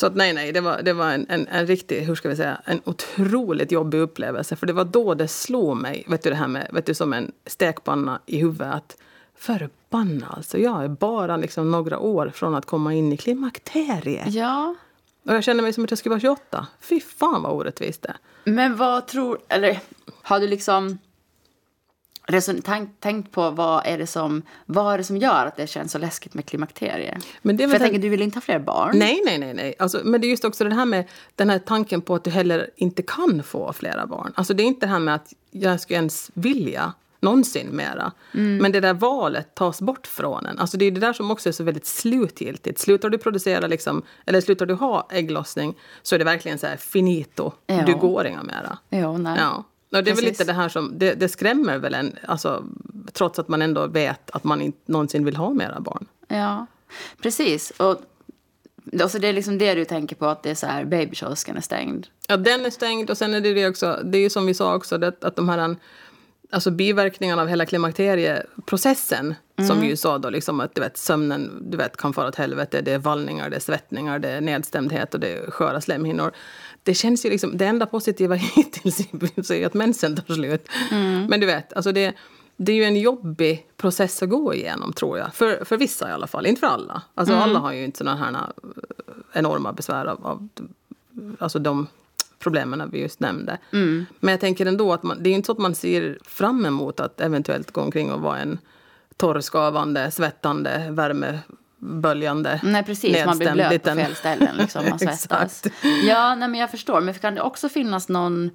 [0.00, 2.36] Så att nej, nej, det var, det var en, en, en riktig, hur ska vi
[2.36, 4.56] säga, en otroligt jobbig upplevelse.
[4.56, 7.12] För det var då det slog mig, vet du det här med, vet du som
[7.12, 8.96] en stekpanna i huvudet, att
[9.36, 14.34] förbanna alltså, jag är bara liksom några år från att komma in i klimakteriet.
[14.34, 14.74] Ja.
[15.24, 16.66] Och jag känner mig som att jag skulle vara 28.
[16.80, 18.14] Fy fan vad orättvist det.
[18.44, 19.38] Men vad tror...
[19.48, 19.80] Eller
[20.22, 20.98] har du liksom
[22.62, 25.92] tänkt, tänkt på vad är, det som, vad är det som gör att det känns
[25.92, 27.24] så läskigt med klimakteriet?
[27.42, 28.98] Men det För jag den- tänker, du vill inte ha fler barn?
[28.98, 29.54] Nej, nej, nej.
[29.54, 29.74] nej.
[29.78, 32.30] Alltså, men det är just också det här med den här tanken på att du
[32.30, 34.32] heller inte kan få flera barn.
[34.34, 38.12] Alltså, det är inte det här med att jag skulle ens vilja någonsin mera.
[38.32, 40.58] Men det där valet tas bort från en.
[40.58, 42.78] Alltså, det är det där som också är så väldigt slutgiltigt.
[42.78, 46.76] Slutar du producera, liksom, eller slutar du ha ägglossning så är det verkligen så här
[46.76, 47.52] finito.
[47.66, 47.82] Ja.
[47.86, 48.78] Du går inga mera.
[48.90, 49.36] Jo, nej.
[49.38, 49.64] Ja.
[49.92, 50.28] Och det är väl Precis.
[50.28, 52.64] lite det här som, det, det skrämmer väl en, alltså,
[53.12, 56.06] trots att man ändå vet att man inte någonsin vill ha mera barn.
[56.28, 56.66] Ja,
[57.22, 57.70] precis.
[57.70, 58.02] Och,
[59.02, 61.56] och så det är liksom det du tänker på, att det är så här, babykiosken
[61.56, 62.06] är stängd.
[62.28, 64.54] Ja, den är stängd och sen är det det också, det är ju som vi
[64.54, 65.76] sa också, det, att de här
[66.50, 69.34] alltså biverkningarna av hela klimakterieprocessen,
[69.66, 72.36] som vi ju sa då, liksom att du vet, sömnen du vet, kan fara åt
[72.36, 76.32] helvete, det är vallningar, det är svettningar, det är nedstämdhet och det är sköra slemhinnor.
[76.82, 80.68] Det känns ju liksom, det enda positiva hittills är ju att mensen tar slut.
[81.28, 82.14] Men du vet, alltså det,
[82.56, 85.34] det är ju en jobbig process att gå igenom tror jag.
[85.34, 87.02] För, för vissa i alla fall, inte för alla.
[87.14, 88.44] Alltså alla har ju inte sådana här eh,
[89.32, 90.48] enorma besvär av, av
[91.38, 91.86] alltså de
[92.42, 93.58] problemen vi just nämnde.
[94.20, 97.00] Men jag tänker ändå att man, det är inte så att man ser fram emot
[97.00, 98.58] att eventuellt gå omkring och vara en
[99.16, 103.26] torrskavande, svettande, värmeböljande, Nej, precis.
[103.26, 104.56] Man blir blöt på liten- fel ställen.
[104.56, 104.84] Liksom.
[104.90, 105.62] Man svettas.
[106.04, 107.00] Ja, nej, men jag förstår.
[107.00, 108.50] Men kan det också finnas någon...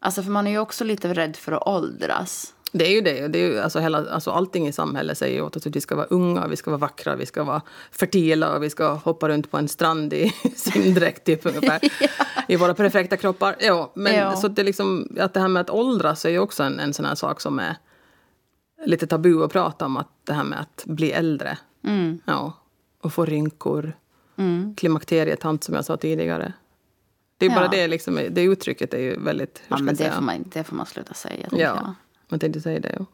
[0.00, 2.52] Alltså, för man är ju också lite rädd för att åldras.
[2.78, 3.28] Det är ju det.
[3.28, 5.96] det är ju, alltså, hela, alltså, allting i samhället säger åt oss att vi ska
[5.96, 9.50] vara unga, vi ska vara vackra, vi ska vara fertila och vi ska hoppa runt
[9.50, 11.80] på en strand i simdräkt typ ungefär.
[12.48, 13.56] I våra perfekta kroppar.
[13.60, 14.36] Ja, men Ja.
[14.36, 17.04] Så det, liksom, att det här med att åldras är ju också en, en sån
[17.04, 17.76] här sak som är
[18.84, 19.96] lite tabu att prata om.
[19.96, 21.58] Att det här med att bli äldre.
[22.24, 22.52] Ja,
[23.02, 23.92] och få rynkor.
[24.76, 26.52] Klimakterietant som jag sa tidigare.
[27.38, 27.70] Det är bara Ja.
[27.70, 29.62] det, liksom, det uttrycket är ju väldigt...
[29.68, 30.08] Ja, men säga?
[30.08, 31.48] det får, man, det får man sluta säga.
[31.52, 31.94] Ja,
[32.28, 32.94] jag tänkte säga det.
[32.98, 33.06] Ja.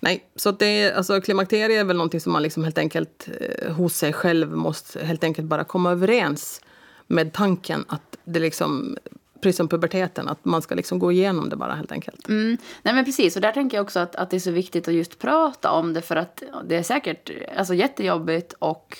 [0.00, 3.72] Nej, så att det alltså, klimakteriet är väl någonting som man liksom helt enkelt eh,
[3.72, 6.60] hos sig själv måste helt enkelt bara komma överens
[7.06, 8.96] med tanken att det liksom,
[9.40, 12.28] precis som puberteten, att man ska liksom gå igenom det bara helt enkelt.
[12.28, 12.58] Mm.
[12.82, 14.94] Nej men precis, och där tänker jag också att, att det är så viktigt att
[14.94, 18.98] just prata om det för att det är säkert alltså, jättejobbigt och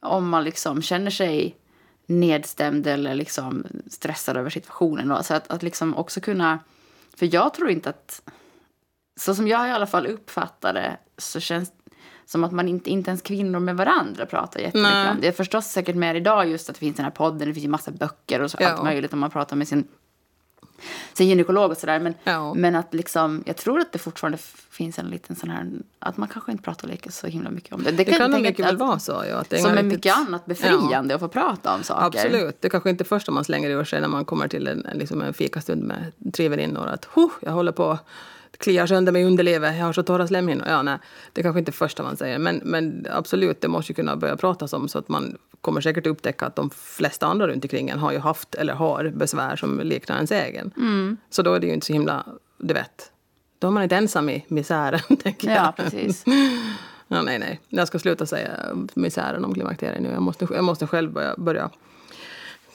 [0.00, 1.56] om man liksom känner sig
[2.06, 5.08] nedstämd eller liksom stressad över situationen.
[5.08, 5.22] Då.
[5.22, 6.58] Så att, att liksom också kunna...
[7.16, 8.22] För jag tror inte att...
[9.16, 11.72] Så som jag i alla fall uppfattar det så känns
[12.26, 15.08] som att man inte, inte ens kvinnor med varandra pratar jättemycket Nej.
[15.10, 15.20] om det.
[15.22, 17.64] Det är förstås säkert mer idag just att det finns den här podden, det finns
[17.64, 18.68] ju massa böcker och så Ja.
[18.68, 19.84] allt möjligt om man pratar med sin
[21.12, 22.00] sin gynekolog och sådär.
[22.00, 22.54] Men, Ja.
[22.54, 24.38] men att liksom, jag tror att det fortfarande
[24.70, 25.66] finns en liten sån här,
[25.98, 27.90] att man kanske inte pratar lika så himla mycket om det.
[27.92, 29.24] Det kan jag nog tänka mycket att- väl vara så.
[29.30, 32.06] Ja, att det är Som är riktigt- mycket annat befriande att få prata om saker.
[32.06, 32.60] Absolut.
[32.60, 34.86] Det är kanske inte det första man slänger ur sig när man kommer till en,
[34.86, 36.86] en, liksom en fikastund med tre väninnor.
[36.86, 37.98] Att huh, jag håller på
[38.58, 40.66] att klia sönder mig i underlivet, jag har så torra slemhinnor.
[40.68, 40.98] Ja, nej,
[41.32, 42.38] det är kanske inte det första man säger.
[42.38, 46.06] Men, men absolut, det måste ju kunna börja pratas om så att man kommer säkert
[46.06, 49.80] upptäcka att de flesta andra runt omkring en har ju haft eller har besvär som
[49.80, 50.70] liknar ens egen.
[50.76, 51.16] Mm.
[51.30, 52.24] Så då är det ju inte så himla,
[52.58, 53.12] du vet,
[53.58, 55.56] då är man inte ensam i misären, tänker jag.
[55.56, 56.24] Ja, precis.
[57.08, 57.60] Ja, nej, nej.
[57.68, 58.50] Jag ska sluta säga
[58.94, 60.08] misären om klimakteriet nu.
[60.08, 61.70] Jag måste, jag måste själv börja, börja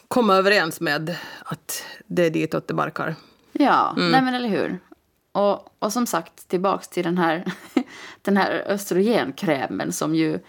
[0.08, 1.16] komma överens med
[1.46, 3.16] att det är ditåt det barkar.
[3.52, 4.12] Ja, Mm.
[4.12, 4.80] nej men eller hur.
[5.32, 7.44] Och, och som sagt, tillbaks till den här,
[8.22, 10.40] den här östrogenkrämen som ju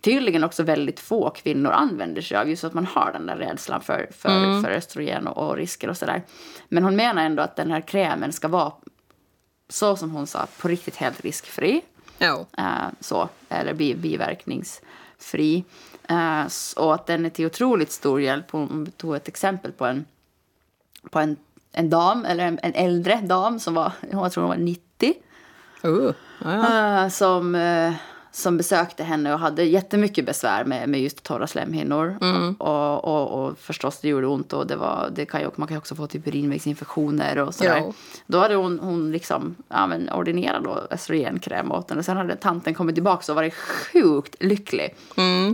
[0.00, 2.48] tydligen också väldigt få kvinnor använder sig av.
[2.48, 4.62] Just att man har den där rädslan för, för, Mm.
[4.64, 6.22] för östrogen och, och risker och sådär.
[6.68, 8.72] Men hon menar ändå att den här krämen ska vara,
[9.68, 11.80] så som hon sa, på riktigt helt riskfri.
[12.18, 12.46] Ja.
[12.58, 15.64] Eh, så, eller bi, biverkningsfri.
[16.46, 18.50] S- och att den är till otroligt stor hjälp.
[18.50, 20.04] Hon tog ett exempel på en,
[21.10, 21.36] på en,
[21.72, 25.14] en dam, eller en, en äldre dam som var, jag tror hon var 90.
[25.84, 26.12] Uh,
[27.04, 27.92] eh, som, eh,
[28.32, 32.16] som besökte henne och hade jättemycket besvär med, med just torra slemhinnor.
[32.58, 35.74] Och, och, och förstås det gjorde ont och det var, det kan ju, man kan
[35.74, 37.76] ju också få typ urinvägsinfektioner och sådär.
[37.76, 37.92] Ja.
[38.26, 41.98] Då hade hon, hon liksom, ja, men ordinerat då östrogenkräm åt henne.
[41.98, 44.94] Och sen hade tanten kommit tillbaka och varit sjukt lycklig.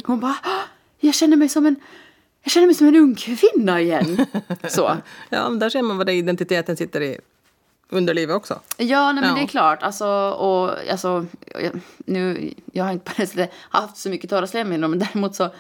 [0.04, 0.64] Hon bara, "Ah,
[1.00, 1.76] jag känner mig som en
[2.49, 4.27] jag känner mig som en ung kvinna igen.
[4.69, 4.97] Så.
[5.31, 7.19] ja, men där ser man vad det identiteten sitter i
[7.89, 8.61] underlivet också.
[8.77, 9.37] Ja, nej, men Ja.
[9.37, 9.83] det är klart.
[9.83, 15.35] Alltså, och, alltså, jag, nu, jag har inte haft så mycket torra slemhinnor, men däremot
[15.35, 15.51] så,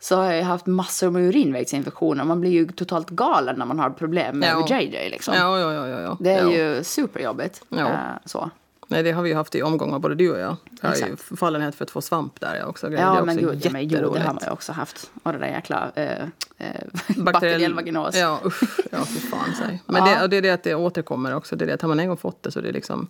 [0.00, 2.24] så har jag haft massor med urinvägsinfektioner.
[2.24, 4.80] Man blir ju totalt galen när man har problem med Ja.
[4.80, 5.10] JJ.
[5.10, 5.34] Liksom.
[5.34, 5.88] Ja, ja, ja.
[5.88, 6.16] ja, ja.
[6.20, 6.52] Det är ja.
[6.52, 7.62] ju superjobbigt.
[7.68, 7.78] Ja.
[7.88, 7.94] Eh,
[8.24, 8.50] så.
[8.88, 10.56] Nej, det har vi haft i omgångar, både du och jag.
[10.80, 12.88] Jag har ju fallenhet för att få svamp där jag också.
[12.88, 15.10] det är Ja, också men gud, ja, men, jo, det har man ju också haft.
[15.22, 16.22] Och det där jäkla eh,
[16.58, 18.16] eh, Bakteriell- vaginos.
[18.16, 18.62] Ja, usch.
[18.92, 19.82] Ja, fy fan säg.
[19.86, 20.14] Men Ja.
[20.18, 21.56] det, och det är det att det återkommer också.
[21.56, 23.08] Det är det att har man en gång fått det så det är liksom...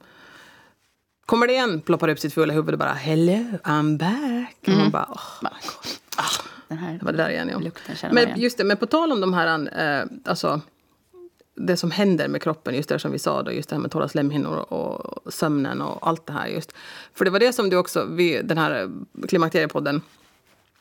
[1.26, 4.56] Kommer det igen, ploppar upp sitt fulla huvud och bara hello, I'm back.
[4.66, 5.54] Och man bara, oh, Bara,
[6.16, 7.50] ah, den här det var det där igen.
[7.64, 7.70] Ja.
[8.12, 8.40] Men igen.
[8.40, 9.68] just det, men på tal om de här,
[10.00, 10.60] eh, alltså
[11.56, 13.90] det som händer med kroppen, just det som vi sa då, just det här med
[13.90, 16.72] torra slemhinnor och sömnen och allt det här just.
[17.14, 18.90] För det var det som du också, vi, den här
[19.28, 20.02] klimakteriepodden,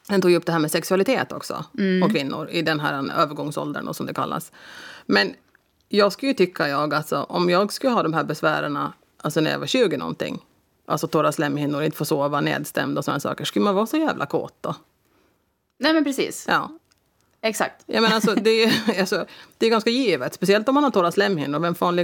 [0.08, 1.66] den tog ju upp det här med sexualitet också,
[2.04, 4.52] och kvinnor i den här övergångsåldern och som det kallas.
[5.06, 5.34] Men
[5.90, 8.80] jag skulle ju tycka jag, alltså om jag skulle ha de här besvären,
[9.18, 10.40] alltså när jag var 20 någonting,
[10.86, 14.26] alltså torra slemhinnor, inte få sova, nedstämd och sådana saker, skulle man vara så jävla
[14.26, 14.76] kåt då?
[15.80, 16.46] Nej, men precis.
[16.48, 16.70] Ja,
[17.46, 17.84] Exakt.
[17.86, 19.26] Ja, men alltså, det, är, alltså,
[19.58, 20.34] det är ganska givet.
[20.34, 21.60] Speciellt om man har torra slemhinnor.
[21.60, 21.96] Vem fan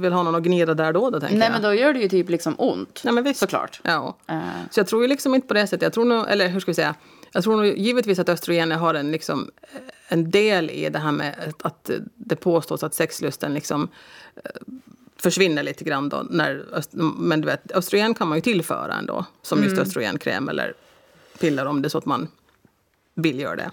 [0.00, 1.10] vill ha, någon att gnida där då?
[1.10, 1.52] då tänker Nej, jag.
[1.52, 3.00] men då gör det ju typ liksom ont.
[3.04, 3.40] Nej, men visst.
[3.40, 3.80] Såklart.
[3.84, 4.16] Ja.
[4.26, 4.38] Eh,
[4.70, 5.82] Så jag tror ju liksom inte på det sättet.
[5.82, 6.94] Jag tror nog, eller hur ska vi säga?
[7.32, 9.50] Jag tror nog givetvis att östrogener har en, liksom,
[10.08, 13.88] en del i det här med att, det påstås att sexlusten liksom
[14.36, 14.50] eh,
[15.16, 16.26] försvinner lite grann då.
[16.30, 16.64] När,
[17.18, 19.24] men du vet, östrogen kan man ju tillföra ändå.
[19.42, 20.74] Som just östrogenkräm eller
[21.38, 22.28] piller om det är så att man
[23.14, 23.70] vill göra det.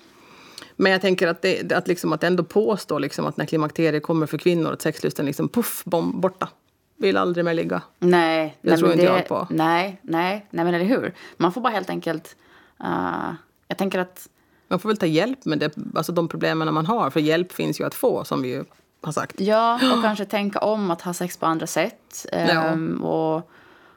[0.79, 4.25] Men jag tänker att det att liksom att ändå påstå liksom att när klimakteriet kommer
[4.25, 6.49] för kvinnor att sexlusten liksom puff, bom, borta.
[6.97, 7.81] Vill aldrig mer ligga.
[7.99, 9.47] Nej, Det nej, tror inte jag på.
[9.49, 11.13] Nej, nej, nej, men eller hur?
[11.37, 12.35] Man får bara helt enkelt...
[12.83, 13.33] eh,
[13.67, 14.29] jag tänker att...
[14.67, 17.09] Man får väl ta hjälp med det, alltså de problemen man har.
[17.09, 18.63] För hjälp finns ju att få, som vi ju
[19.01, 19.39] har sagt.
[19.39, 22.25] Ja, och kanske tänka om att ha sex på andra sätt.
[22.31, 23.51] ehm, och,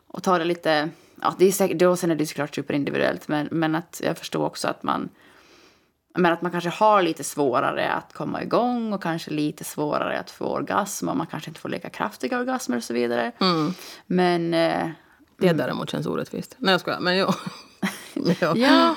[0.06, 0.88] och ta det lite...
[1.22, 4.44] Ja, det är säkert, då sen är det såklart superindividuellt, men, men att jag förstår
[4.46, 5.08] också att man...
[6.14, 10.30] Men att man kanske har lite svårare att komma igång och kanske lite svårare att
[10.30, 13.32] få orgasm och man kanske inte får lika kraftiga orgasmer och så vidare.
[13.40, 13.72] Mm.
[14.06, 14.54] Men...
[14.54, 14.88] eh,
[15.38, 16.54] Det däremot känns orättvist.
[16.58, 17.00] Nej, jag skojar.
[17.00, 17.26] Men jo.
[18.40, 18.56] Ja.
[18.56, 18.94] Ja,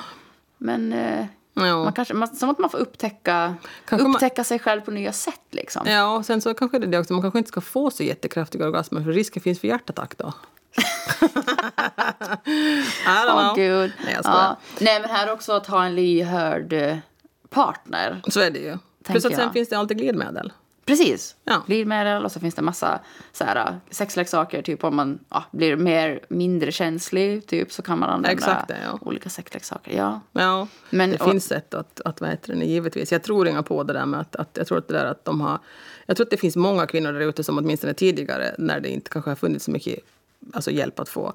[0.58, 1.84] men eh, Ja.
[1.84, 5.12] man kanske, man, som att man får upptäcka, Kanske man- upptäcka sig själv på nya
[5.12, 5.40] sätt.
[5.50, 5.86] Liksom.
[5.86, 7.12] ja, och sen så kanske det är det också.
[7.12, 10.32] Man kanske inte ska få så jättekraftiga orgasmer för risken finns för hjärtattack då.
[13.06, 13.56] Åh, know.
[13.56, 13.92] gud.
[14.04, 14.56] Nej, jag ja.
[14.80, 16.96] Nej, men här också att ha en lyhörd eh,
[17.50, 18.22] partner.
[18.28, 18.78] Så är det ju.
[19.04, 19.52] Plus att sen jag.
[19.52, 20.52] finns det alltid glidmedel.
[20.86, 21.36] Precis.
[21.44, 21.62] Ja.
[21.66, 23.00] Glidmedel och så finns det massa
[23.32, 24.62] så här, eh, sexleksaker.
[24.62, 28.78] Typ om man ja, blir mer, mindre känslig typ, så kan man använda Exakt det,
[28.84, 28.98] ja.
[29.00, 29.96] olika sexleksaker.
[29.96, 30.20] Ja.
[30.32, 33.12] Ja, Men- det och- finns sätt att, att vad heter det, givetvis.
[33.12, 35.24] Jag tror inga på det där med att, att jag tror att det där att
[35.24, 35.58] de har,
[36.06, 39.10] jag tror att det finns många kvinnor där ute som åtminstone tidigare, när det inte
[39.10, 39.98] kanske har funnits så mycket
[40.52, 41.32] alltså hjälp att få.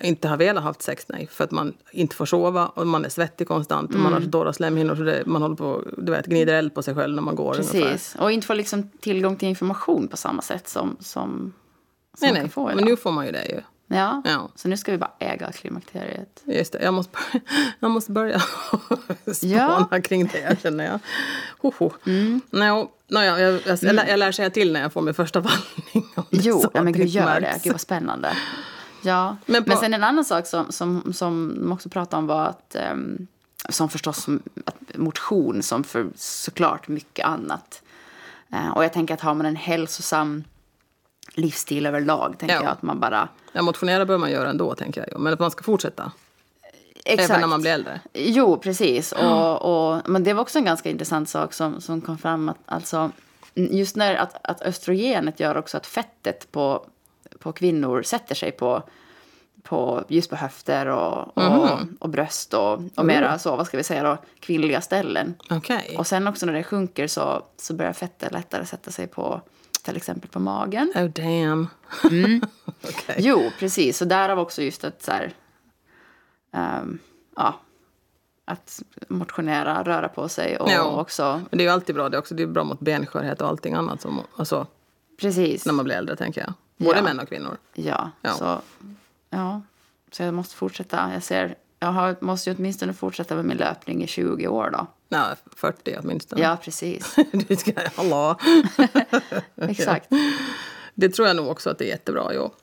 [0.00, 1.28] Inte har velat haft sex, nej.
[1.30, 4.26] För att man inte får sova och man är svettig konstant och man har så
[4.26, 7.22] dåliga slemhinnor så det, man håller på, du vet, gnider eld på sig själv när
[7.22, 7.80] man går ungefär.
[7.80, 8.16] Precis.
[8.18, 11.52] Och inte få liksom tillgång till information på samma sätt som, som, som
[12.20, 12.40] Nej, man nej.
[12.40, 13.60] kan få Men nu får man ju det ju.
[13.92, 14.22] Ja.
[14.24, 14.48] Ja.
[14.54, 16.42] Så nu ska vi bara äga klimakteriet.
[16.44, 17.42] Just det, jag måste börja,
[17.80, 18.40] jag måste börja
[19.34, 19.86] spåna Ja.
[19.90, 20.02] Mm.
[20.02, 20.98] kring det känner jag.
[21.58, 21.90] Hoho.
[22.50, 25.14] No, no, jag, jag, jag, jag, lär, jag lär säga till när jag får min
[25.14, 26.12] första vallning.
[26.30, 27.40] det Jo, ja, men gud gör det.
[27.40, 27.62] märks.
[27.62, 28.36] Gud vad spännande.
[29.04, 32.26] Ja, Men men, på- sen en annan sak som, som, som de också pratade om
[32.26, 33.26] var att, ehm,
[33.68, 34.26] som förstås
[34.94, 37.82] motion som för såklart mycket annat.
[38.52, 40.44] Eh, och jag tänker att har man en hälsosam
[41.34, 42.62] livsstil överlag, tänker Ja.
[42.62, 43.28] jag att man bara...
[43.52, 45.20] Ja, motionera bör man göra ändå, tänker jag.
[45.20, 46.12] Men att man ska fortsätta.
[47.04, 47.30] Exakt.
[47.30, 48.00] Även när man blir äldre.
[48.12, 49.12] Jo, precis.
[49.12, 52.48] Och, och, men det var också en ganska intressant sak som, som kom fram.
[52.48, 53.10] Att, alltså,
[53.54, 56.86] just när att, att östrogenet gör också att fettet på,
[57.38, 58.82] på kvinnor sätter sig på,
[59.62, 63.84] på just på höfter och, och, och bröst och, och mera så, vad ska vi
[63.84, 65.34] säga då, kvinnliga ställen.
[65.50, 65.94] Okej.
[65.98, 69.40] Och sen också när det sjunker så, så börjar fettet lättare sätta sig på
[69.82, 70.92] till exempel på magen.
[70.94, 71.68] Oh damn.
[72.10, 72.42] Mm.
[72.84, 73.16] Okej.
[73.18, 74.02] Jo, precis.
[74.02, 75.32] Och därav också just att så här,
[76.52, 76.98] ehm,
[77.36, 77.60] ja,
[78.44, 81.00] att motionera, röra på sig och Ja.
[81.00, 82.08] också, Men det är ju alltid bra.
[82.08, 84.00] Det är också det är bra mot benskörhet och allting annat.
[84.00, 84.66] Som, alltså,
[85.20, 85.66] precis.
[85.66, 86.52] när man blir äldre, tänker jag.
[86.86, 87.02] Både Ja.
[87.04, 87.56] män och kvinnor.
[87.74, 88.30] Ja, Ja.
[88.32, 88.60] så,
[89.30, 89.60] ja,
[90.10, 91.10] så jag måste fortsätta.
[91.14, 94.86] Jag ser, jag har, måste ju åtminstone fortsätta med min löpning i 20 år då.
[95.18, 96.42] Ja, 40 åtminstone.
[96.42, 97.16] Ja, precis.
[97.48, 98.36] du ska, hallå.
[99.56, 100.08] Exakt.
[100.94, 102.30] Det tror jag nog också att det är jättebra.
[102.34, 102.54] Jo.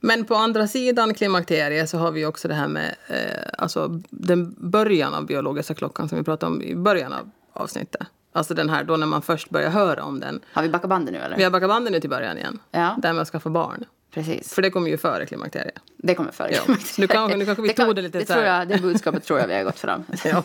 [0.00, 4.54] Men på andra sidan klimakteriet så har vi också det här med eh, alltså den
[4.58, 8.06] början av biologiska klockan som vi pratade om i början av avsnittet.
[8.32, 10.40] Alltså den här då när man först börjar höra om den.
[10.52, 11.36] Har vi backat bandet nu eller?
[11.36, 12.58] Vi har backat bandet nu till början igen.
[12.70, 12.96] Ja.
[13.02, 13.84] Det här med att skaffa barn.
[14.16, 14.54] Precis.
[14.54, 15.78] För det kommer ju före klimakteriet.
[15.96, 16.50] Det kommer före.
[16.52, 16.76] Ja.
[16.84, 19.24] Så nu kanske- nu kanske vi kan- tog det lite så tror jag, Det budskapet
[19.24, 20.04] tror jag vi har gått fram.
[20.24, 20.42] Ja.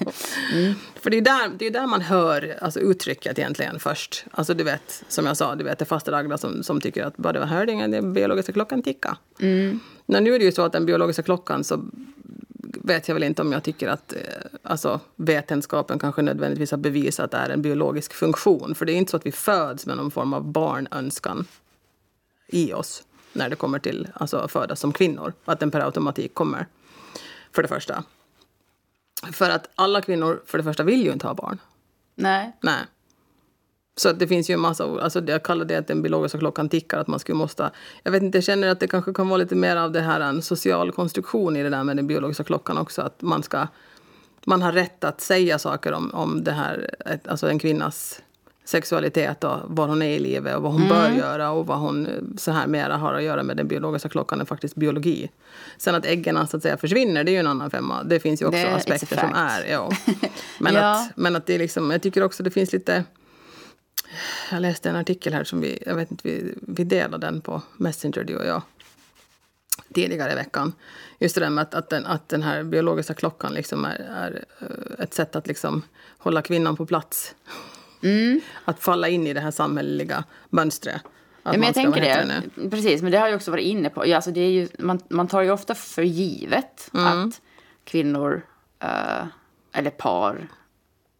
[0.96, 4.26] För det är där, det är där man hör alltså, uttrycket egentligen först.
[4.32, 7.18] Alltså du vet, som jag sa, du vet det fasta Ragda som, som tycker att
[7.18, 9.16] bara det var hörningen, den biologiska klockan tickar.
[10.06, 11.86] Men nu är det ju så att den biologiska klockan så
[12.84, 14.20] vet jag väl inte om jag tycker att eh,
[14.64, 18.76] alltså, vetenskapen kanske nödvändigtvis har bevisat att det är en biologisk funktion.
[18.76, 21.46] För det är inte så att vi föds med någon form av barnönskan
[22.48, 23.04] i oss
[23.34, 25.34] när det kommer till alltså, födas som kvinnor.
[25.46, 26.68] Att den per automatik kommer,
[27.52, 28.04] för det första.
[29.32, 31.60] För att alla kvinnor, för det första, vill ju inte ha barn.
[32.16, 32.58] Nej.
[32.62, 32.80] Nej.
[33.96, 36.70] Så att det finns ju en massa, alltså jag kallar det att den biologiska klockan
[36.70, 37.72] tickar, att man skulle måste,
[38.04, 40.20] jag vet inte, jag känner att det kanske kan vara lite mer av det här
[40.20, 43.68] en social konstruktion i det där med den biologiska klockan också, att man ska,
[44.46, 48.22] man har rätt att säga saker om, om det här, alltså en kvinnas
[48.66, 52.06] sexualitet och var hon är i livet och vad hon bör göra och vad hon
[52.06, 55.30] eh, så här mera har att göra med den biologiska klockan än faktiskt biologi.
[55.78, 58.04] Sen att äggen så att säga försvinner, det är ju en annan femma.
[58.04, 59.92] Det finns ju också Det- aspekter som är, ja.
[60.60, 60.92] Men, Ja.
[61.02, 63.04] att, men att det är liksom, jag tycker också det finns lite
[64.52, 67.62] jag läste en artikel här som vi, jag vet inte, vi, vi delade den på
[67.78, 68.62] Messenger du och jag
[69.94, 70.74] tidigare i veckan.
[71.20, 74.44] Just det där med att, att, den, att den här biologiska klockan liksom är, är
[74.60, 75.82] eh, ett sätt att liksom
[76.18, 77.36] hålla kvinnan på plats.
[78.66, 81.02] Att falla in i det här samhälleliga mönstret.
[81.44, 82.70] Ja, men jag tänker det.
[82.70, 84.08] Precis, men det har jag också varit inne på.
[84.08, 87.28] Ja, alltså det är ju, man, man tar ju ofta för givet Mm.
[87.28, 87.42] att
[87.84, 88.42] kvinnor
[88.80, 89.26] eh,
[89.74, 90.48] eller par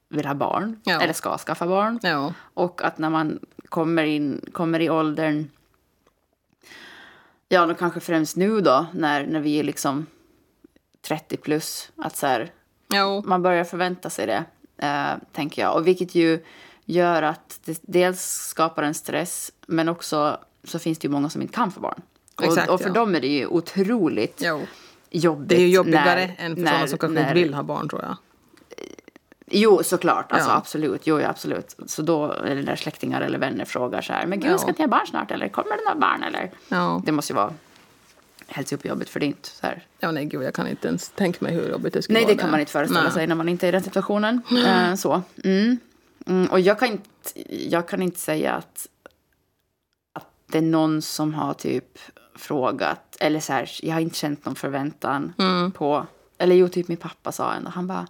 [0.10, 1.02] vill ha barn Ja.
[1.02, 2.00] eller ska skaffa barn.
[2.04, 3.40] Ja, Och att när man
[3.70, 5.50] kommer, in, kommer i åldern,
[7.50, 10.06] ja, då kanske främst nu då, när, när vi är liksom
[11.02, 12.52] 30 plus, att så här,
[13.26, 14.44] man börjar förvänta sig det,
[14.88, 15.76] eh, tänker jag.
[15.76, 16.44] Och vilket ju
[16.94, 21.42] gör att det dels skapar en stress, men också så finns det ju många som
[21.42, 22.02] inte kan få barn.
[22.42, 22.94] Exakt, och, och för ja.
[22.94, 24.60] dem är det ju otroligt ja.
[25.10, 25.50] jobbigt.
[25.50, 27.64] Det är ju jobbigare när- än för när- sådana som kanske när- inte vill ha
[27.64, 28.18] barn tror jag.
[29.54, 30.32] Jo, såklart.
[30.32, 30.56] Alltså, Ja.
[30.56, 31.02] Absolut.
[31.08, 31.76] Jo, ja, absolut.
[31.86, 34.58] Så då, eller när släktingar eller vänner frågar så här, men gud, Ja.
[34.58, 35.32] ska inte jag ha barn snart?
[35.32, 36.24] Eller kommer det några barn?
[36.24, 36.52] Eller?
[36.70, 37.02] Ja.
[37.06, 37.54] Det måste ju vara
[38.48, 39.86] helt superjobbigt, för det är inte så här.
[40.00, 42.36] Ja, nej gud, jag kan inte ens tänka mig hur jobbigt det skulle Nej, vara.
[42.36, 43.12] det kan man inte föreställa Nej.
[43.12, 44.42] sig när man inte är i den situationen.
[44.68, 45.22] Eh, så.
[45.44, 45.78] Mm.
[46.26, 46.52] Mm.
[46.52, 48.88] Och jag kan, inte, jag kan inte säga att,
[50.14, 52.00] att det är någon som har typ
[52.36, 55.72] frågat, eller så här, jag har inte känt någon förväntan Mm.
[55.72, 56.06] på,
[56.38, 58.08] eller jo, typ min pappa sa ändå, han bara,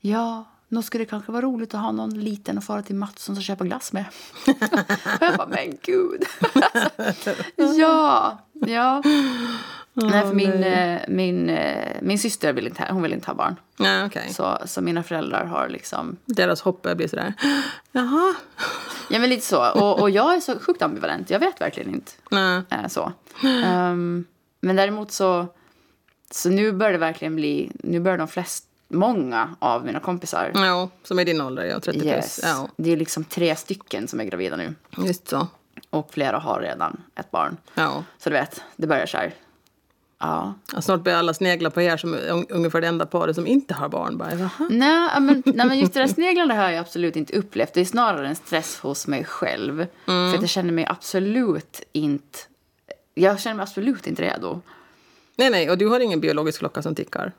[0.00, 3.36] ja, nu skulle det kanske vara roligt att ha någon liten och fara till Mattsson
[3.36, 4.04] och köpa glass med.
[4.46, 6.24] och jag bara, men gud.
[6.96, 7.34] alltså,
[7.80, 9.02] ja, ja.
[9.94, 13.56] Nej, för min, eh, min, eh, min syster vill inte, hon vill inte ha barn.
[13.76, 14.28] Nej, okej.
[14.34, 16.16] Så, så mina föräldrar har liksom...
[16.24, 17.34] Deras hopp blir sådär,
[17.92, 18.34] jaha.
[19.10, 19.70] Ja, men lite så.
[19.70, 21.30] Och, och jag är så sjukt ambivalent.
[21.30, 22.12] Jag vet verkligen inte.
[22.30, 22.62] Nej.
[22.70, 23.12] Eh, så.
[23.64, 24.24] Ehm,
[24.60, 25.46] Men däremot så,
[26.30, 30.88] så nu börjar det verkligen bli, nu börjar de flesta, många av mina kompisar, Ja,
[31.02, 32.40] som är din ålder, ja, 30 yes, plus.
[32.42, 34.74] Ja, det är liksom tre stycken som är gravida nu.
[34.98, 35.46] just så.
[35.90, 37.56] Och flera har redan ett barn.
[37.74, 38.04] Ja.
[38.18, 39.34] Så du vet, det börjar så här.
[40.26, 40.54] Ja.
[40.80, 43.74] Snart börjar alla snegla på er som är un- ungefär det enda paret som inte
[43.74, 44.18] har barn.
[44.18, 44.68] Bara, Jaha.
[44.70, 47.72] Nej, men, nej, men just det där sneglande har jag absolut inte upplevt.
[47.74, 49.86] Det är snarare en stress hos mig själv.
[50.06, 52.38] För att jag känner mig absolut inte...
[53.14, 54.60] Jag känner mig absolut inte redo.
[55.36, 57.32] Nej, nej, och du har ingen biologisk klocka som tickar.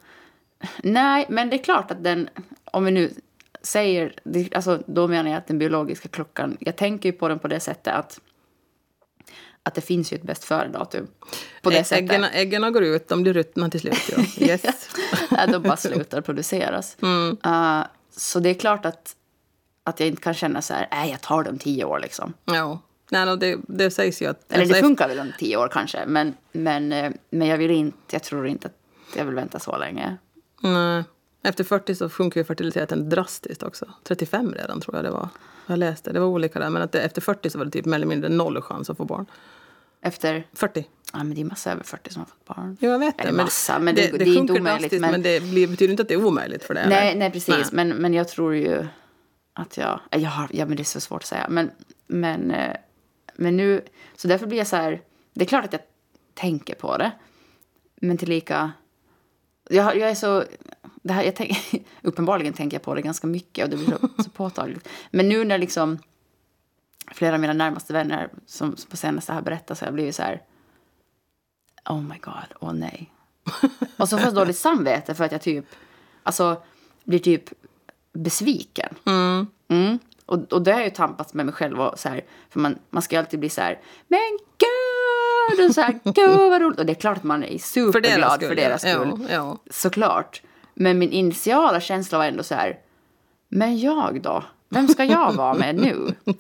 [0.84, 2.30] Nej, men det är klart att den...
[2.66, 3.14] Om vi nu
[3.62, 4.14] säger...
[4.56, 6.58] Alltså, då menar jag att den biologiska klockan...
[6.60, 8.20] Jag tänker ju på den på det sättet att...
[9.68, 11.08] Att det finns ju ett bäst före-datum.
[11.62, 12.12] På det Ä- sättet.
[12.12, 14.10] Äggen, äggen går ut, de blir ruttna till slut.
[14.12, 14.24] Ja.
[14.48, 14.90] Yes.
[15.48, 16.98] De bara slutar produceras.
[17.02, 17.38] Mm.
[17.46, 17.86] Uh,
[18.18, 19.16] så det är klart att,
[19.84, 22.34] att jag inte kan känna så här, nej jag tar dem tio år liksom.
[22.46, 22.82] ja.
[23.10, 24.52] Nej, no, det, det sägs ju att...
[24.52, 27.72] Eller alltså, det funkar väl om tio år kanske, men, men, eh, men jag vill
[27.72, 30.18] inte, jag tror inte att jag vill vänta så länge.
[30.62, 31.04] Nej.
[31.46, 33.86] Efter 40 så sjunker ju fertiliteten drastiskt också.
[34.04, 35.30] 35 redan tror jag det var.
[35.68, 36.70] Jag läste, det var olika där.
[36.70, 38.98] Men att det, efter 40 så var det typ mer eller mindre noll chans att
[38.98, 39.26] få barn.
[40.02, 40.86] Efter, 40.
[41.14, 42.78] ja men det är massa över 40 som har fått barn.
[42.80, 43.24] Jo, jag vet det.
[43.24, 46.08] Eller massa, men det- det är inte omöjligt, men- men, det blir, betyder inte att
[46.10, 46.90] det är omöjligt för det.
[46.90, 47.20] Nej, eller?
[47.20, 48.86] nej precis, Men, men jag tror ju
[49.54, 51.72] att jag, jag har, ja men det är så svårt att säga, men,
[52.08, 52.76] men, eh,
[53.36, 53.82] men nu,
[54.16, 55.02] så därför blir jag så här,
[55.34, 55.82] det är klart att jag
[56.34, 57.12] tänker på det,
[57.96, 58.72] men tillika,
[59.70, 60.44] jag, jag är så,
[61.06, 61.58] det här, jag tänk,
[62.02, 64.90] uppenbarligen tänker jag på det ganska mycket och det blir så, så påtagligt.
[65.12, 66.00] Men nu när liksom
[67.12, 70.22] flera av mina närmaste vänner som på senaste har berättat så har jag blivit så
[70.22, 70.42] här,
[71.90, 73.12] oh my god, åh nej.
[73.98, 75.66] och så får jag dåligt samvete för att jag typ,
[76.24, 76.62] alltså
[77.04, 77.50] blir typ
[78.14, 78.96] besviken.
[79.70, 80.00] Mm.
[80.26, 81.82] Och, och det har jag ju tampats med mig själv.
[81.82, 85.70] Och så här, för man, man ska ju alltid bli så här, men gud!
[85.70, 86.80] Och så här, gud vad roligt.
[86.80, 89.28] Och det är klart att man är superglad för deras skull.
[89.30, 89.58] Ja, ja.
[89.72, 90.42] Såklart.
[90.76, 92.78] Men min initiala känsla var ändå så här,
[93.50, 94.44] men jag då?
[94.70, 95.96] Vem ska jag vara med nu?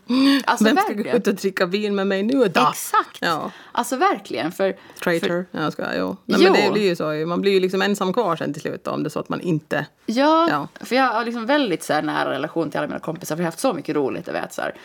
[0.45, 1.17] Alltså Vem ska gå verkligen.
[1.17, 2.67] ut och dricka vin med mig nu då?
[2.71, 3.17] Exakt.
[3.21, 3.51] Ja.
[3.71, 4.51] Alltså verkligen.
[4.51, 5.45] För, Traitor.
[5.51, 6.15] Ja, jag ska, jo.
[6.25, 6.51] Nej, Jo.
[6.51, 7.03] men det blir ju så.
[7.27, 9.29] Man blir ju liksom ensam kvar sen till slut då, om det är så att
[9.29, 9.85] man inte...
[10.05, 10.67] Ja, Ja.
[10.85, 13.35] för jag har liksom väldigt så här nära relation till alla mina kompisar.
[13.35, 14.75] För jag har haft så mycket roligt, jag vet så här.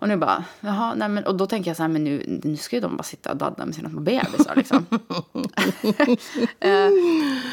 [0.00, 2.56] Och nu bara, jaha, nej men, och då tänker jag så här, men nu, nu
[2.56, 4.86] ska ju de bara sitta och dadda med sina små bebisar liksom.
[6.60, 6.88] Eh,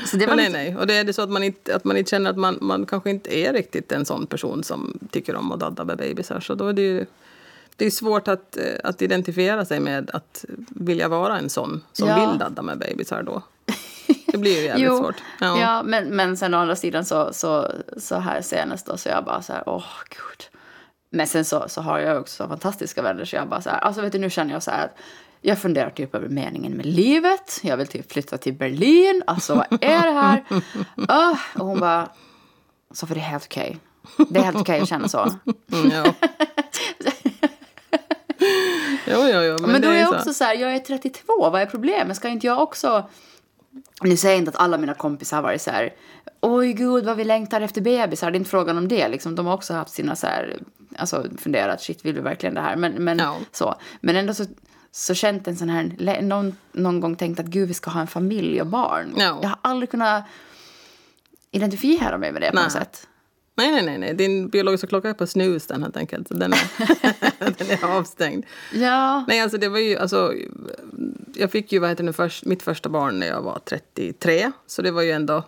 [0.06, 0.78] så det var nej, lite, nej.
[0.78, 2.86] Och det är det så att man inte, att man inte känner att man, man
[2.86, 6.40] kanske inte är riktigt en sån person som tycker om att dadda med bebisar.
[6.40, 7.06] Så då är det ju
[7.76, 12.08] det är svårt att, eh, att identifiera sig med att vilja vara en sån som
[12.08, 12.30] Ja.
[12.30, 13.42] vill dadda med bebisar då.
[14.32, 15.16] Det blir ju jävligt jo, svårt.
[15.40, 19.26] ja, men, men sen å andra sidan så, så, så här senast då, så jag
[19.26, 20.57] bara så här, åh gud.
[21.10, 24.02] Men sen så, så har jag också fantastiska vänner så jag bara så här, alltså
[24.02, 24.98] vet du nu känner jag så här att
[25.42, 27.60] jag funderar typ över meningen med livet.
[27.64, 29.24] Jag vill typ flytta till Berlin.
[29.28, 30.44] Alltså vad är det här?
[31.08, 32.10] Ah, och hon bara,
[32.92, 33.80] så för det är helt okej.
[34.30, 35.32] Det är helt okej att känna så.
[35.72, 36.04] Mm, ja.
[39.08, 39.58] jo, jo, jo.
[39.62, 40.16] Men, Men, då är jag så.
[40.16, 42.18] också så här, jag är 32, vad är problemet?
[42.18, 43.10] Ska inte jag också...
[44.02, 45.94] Nu säger jag inte att alla mina kompisar har varit så här,
[46.42, 48.32] oj gud vad vi längtar efter bebisar.
[48.32, 49.08] Det är inte frågan om det.
[49.08, 50.58] Liksom, de har också haft sina så här,
[50.98, 52.76] alltså funderat, shit vill vi verkligen det här?
[52.76, 53.38] Men, men, Ja.
[53.52, 53.76] så.
[54.02, 54.46] men ändå så,
[54.92, 58.08] så känt en sån här, någon, någon gång tänkt att gud vi ska ha en
[58.08, 59.14] familj och barn.
[59.18, 59.40] Ja.
[59.42, 60.24] Jag har aldrig kunnat
[61.52, 62.64] identifiera mig med det på Nej.
[62.64, 63.08] något sätt.
[63.56, 64.14] Nej, nej, nej, nej.
[64.14, 66.28] Din biologiska klocka är på snus den helt enkelt.
[66.30, 66.60] Den är,
[67.58, 68.46] den är avstängd.
[68.74, 70.34] Ja, Nej, alltså det var ju, alltså,
[71.36, 74.52] jag fick ju vad heter det, först, mitt första barn när jag var 33.
[74.68, 75.44] Så det var ju ändå,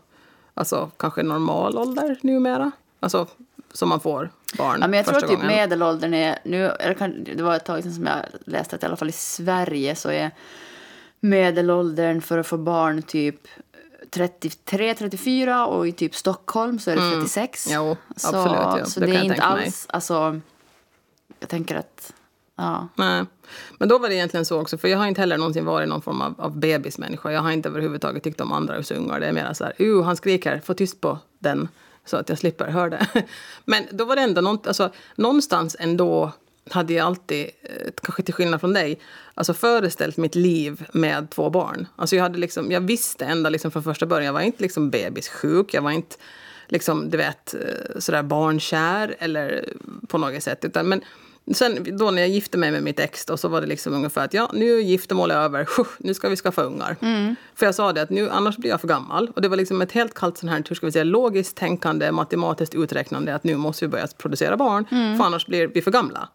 [0.54, 2.72] alltså kanske normal ålder numera.
[3.00, 3.28] Alltså
[3.74, 6.39] som man får barn Ja, men jag tror att typ medelåldern är...
[6.43, 6.72] Nu,
[7.36, 10.10] det var ett tag sedan som jag läste att i alla fall i Sverige så
[10.10, 10.32] är
[11.20, 13.47] medelåldern för att få barn typ
[14.10, 17.68] 33, 34 och i typ Stockholm så är det 36.
[17.72, 18.86] Jo, så, absolut, ja.
[18.86, 19.86] Så Det det, är inte alls...
[19.89, 20.39] Alltså,
[21.39, 22.14] jag tänker att...
[22.56, 22.88] Ja.
[22.95, 23.26] Nej.
[23.78, 26.02] Men då var det egentligen så också, för jag har inte heller någonsin varit någon
[26.02, 27.32] form av, av bebismänniska.
[27.32, 29.20] Jag har inte överhuvudtaget tyckt om andra ungar.
[29.20, 31.68] Det är mer så här, uh, han skriker, få tyst på den.
[32.10, 33.07] Så att jag slipper höra det.
[33.66, 36.32] Men då var det ändå nånt, alltså, någonstans ändå
[36.70, 38.99] hade jag alltid, eh, kanske till skillnad från dig,
[39.34, 41.88] alltså föreställt mitt liv med två barn.
[41.95, 44.89] Alltså jag, hade liksom, jag visste ända liksom från första början, jag var inte liksom
[44.89, 46.16] bebissjuk, jag var inte
[46.68, 49.74] liksom, du vet, eh, sådär barnkär eller
[50.07, 50.66] på något sätt.
[50.66, 51.01] Utan, men
[51.54, 54.26] Sen då när jag gifte mig med mitt ex då, så var det liksom ungefär
[54.26, 56.95] att ja, nu är giftermålet över, nu ska vi skaffa ungar.
[57.02, 57.36] Mm.
[57.56, 59.32] För jag sa det att nu, annars blir jag för gammal.
[59.36, 62.12] Och det var liksom ett helt kallt sån här, hur ska vi säga, logiskt tänkande,
[62.12, 65.18] matematiskt uträknande att nu måste vi börja producera barn, Mm.
[65.18, 66.30] för annars blir vi för gamla.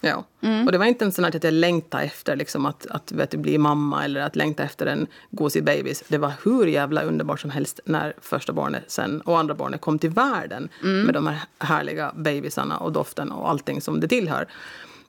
[0.00, 0.24] Ja.
[0.66, 3.30] Och det var inte en sån här att jag längtade efter liksom att, att vet
[3.30, 6.04] du, bli mamma eller att längta efter en gosig bebis.
[6.08, 9.98] Det var hur jävla underbart som helst när första barnet sen, och andra barnet kom
[9.98, 14.46] till världen med de här härliga bebisarna och doften och allting som det tillhör.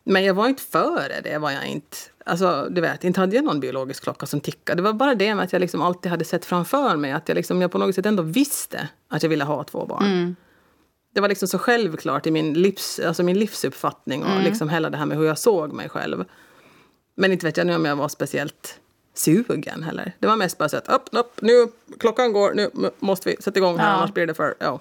[0.04, 1.38] Men jag var inte före det.
[1.38, 1.98] var jag inte.
[2.26, 4.82] Alltså, du vet, inte hade jag någon biologisk klocka som tickade.
[4.82, 7.36] Det var bara det med att jag liksom alltid hade sett framför mig att jag,
[7.36, 10.36] liksom, jag på något sätt ändå visste att jag ville ha två barn.
[11.14, 14.98] Det var liksom så självklart i min, livs, alltså min livsuppfattning och liksom hela det
[14.98, 16.26] här med hur jag såg mig själv.
[17.16, 18.80] Men inte vet jag nu om jag var speciellt
[19.14, 20.14] sugen heller.
[20.20, 21.68] Det var mest bara så att upp, upp, nu,
[22.00, 22.70] klockan går, nu
[23.00, 23.94] måste vi sätta igång här Ja.
[23.96, 24.56] annars blir det för...
[24.60, 24.80] Ja.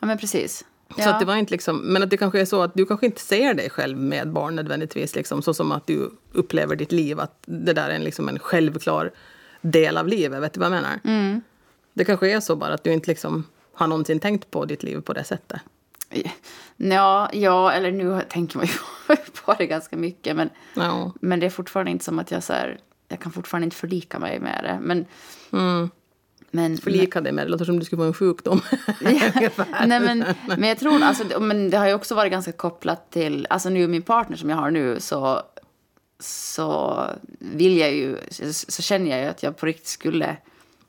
[0.00, 0.64] Ja, men precis.
[0.98, 3.06] Så att det var inte liksom, men att det kanske är så att du kanske
[3.06, 5.14] inte ser dig själv med barn nödvändigtvis.
[5.14, 8.38] Liksom, så som att du upplever ditt liv, att det där är en, liksom en
[8.38, 9.10] självklar
[9.60, 10.42] del av livet.
[10.42, 11.00] Vet du vad jag menar?
[11.04, 11.40] Mm.
[11.92, 15.00] Det kanske är så bara att du inte liksom har någonsin tänkt på ditt liv
[15.00, 15.60] på det sättet.
[16.76, 18.72] Ja, ja, eller nu tänker man ju
[19.44, 20.36] på det ganska mycket.
[20.36, 21.12] Men, Ja.
[21.20, 22.78] men det är fortfarande inte som att jag så här,
[23.08, 24.78] jag kan fortfarande inte förlika mig med det.
[24.82, 25.06] Men,
[26.50, 28.60] men, Förlika dig med det, låter som du skulle få en sjukdom.
[29.04, 29.86] Ungefär.
[29.86, 30.24] Nej, men,
[30.58, 33.68] men jag tror, alltså, det- men det har ju också varit ganska kopplat till, alltså
[33.68, 35.42] nu min partner som jag har nu så,
[36.20, 37.04] så
[37.38, 40.36] vill jag ju, så, så känner jag ju att jag på riktigt skulle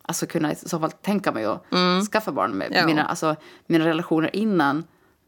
[0.02, 1.64] alltså kunna i så fall tänka mig att
[2.12, 2.86] skaffa barn med Ja.
[2.86, 3.36] mina, alltså,
[3.68, 4.84] mina relationer innan,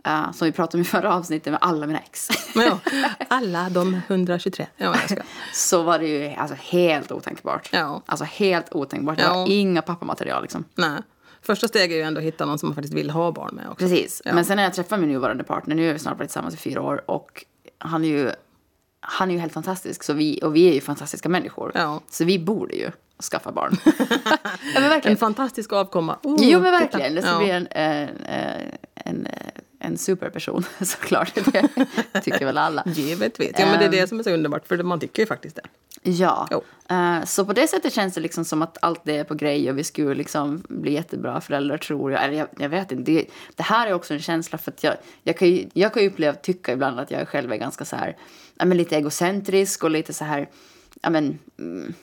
[0.07, 2.27] eh, som vi pratade om i förra avsnittet med alla mina ex.
[2.55, 2.79] Ja,
[3.27, 4.67] alla de 123.
[4.77, 5.21] Ja, jag ska.
[5.53, 7.69] så var det ju alltså, helt otänkbart.
[7.73, 8.01] Ja.
[8.05, 9.17] Alltså helt otänkbart.
[9.17, 9.33] Det Ja.
[9.33, 10.63] var inga pappamaterial liksom.
[10.75, 10.99] Nej.
[11.41, 13.65] Första steget är ju ändå att hitta någon som man faktiskt vill ha barn med
[13.69, 13.77] också.
[13.85, 14.21] Precis.
[14.25, 14.33] Ja.
[14.33, 16.57] Men sen när jag träffade min nuvarande partner, nu har vi snart varit tillsammans i
[16.57, 17.45] fyra år och
[17.77, 18.31] han är ju,
[18.99, 20.03] han är ju helt fantastisk.
[20.03, 21.71] Så vi, och vi är ju fantastiska människor.
[21.75, 22.01] Ja.
[22.09, 22.91] Så vi borde ju
[23.31, 23.77] skaffa barn.
[24.75, 26.17] ja, En fantastisk avkomma.
[26.23, 27.15] Oh, jo, men verkligen.
[27.15, 29.47] Det ska bli en, eh, eh, en, eh,
[29.83, 31.33] en superperson såklart.
[32.11, 32.83] Det tycker väl alla.
[32.85, 33.51] Givetvis.
[33.59, 33.91] Ja, men det är Ehm.
[33.91, 35.61] det som är så underbart, för man tycker ju faktiskt det.
[36.11, 36.63] Ja, Jo.
[36.89, 39.69] Eh, så på det sättet känns det liksom som att allt det är på grej
[39.69, 42.23] och vi skulle liksom bli jättebra föräldrar tror jag.
[42.23, 43.11] Eller jag, jag vet inte.
[43.11, 43.25] Det,
[43.55, 46.09] det här är också en känsla för att jag, jag kan ju, jag kan ju
[46.09, 48.17] uppleva, tycka ibland att jag själv är ganska så här,
[48.55, 50.49] ja, men lite egocentrisk och lite så här,
[51.01, 51.93] ja men, mm,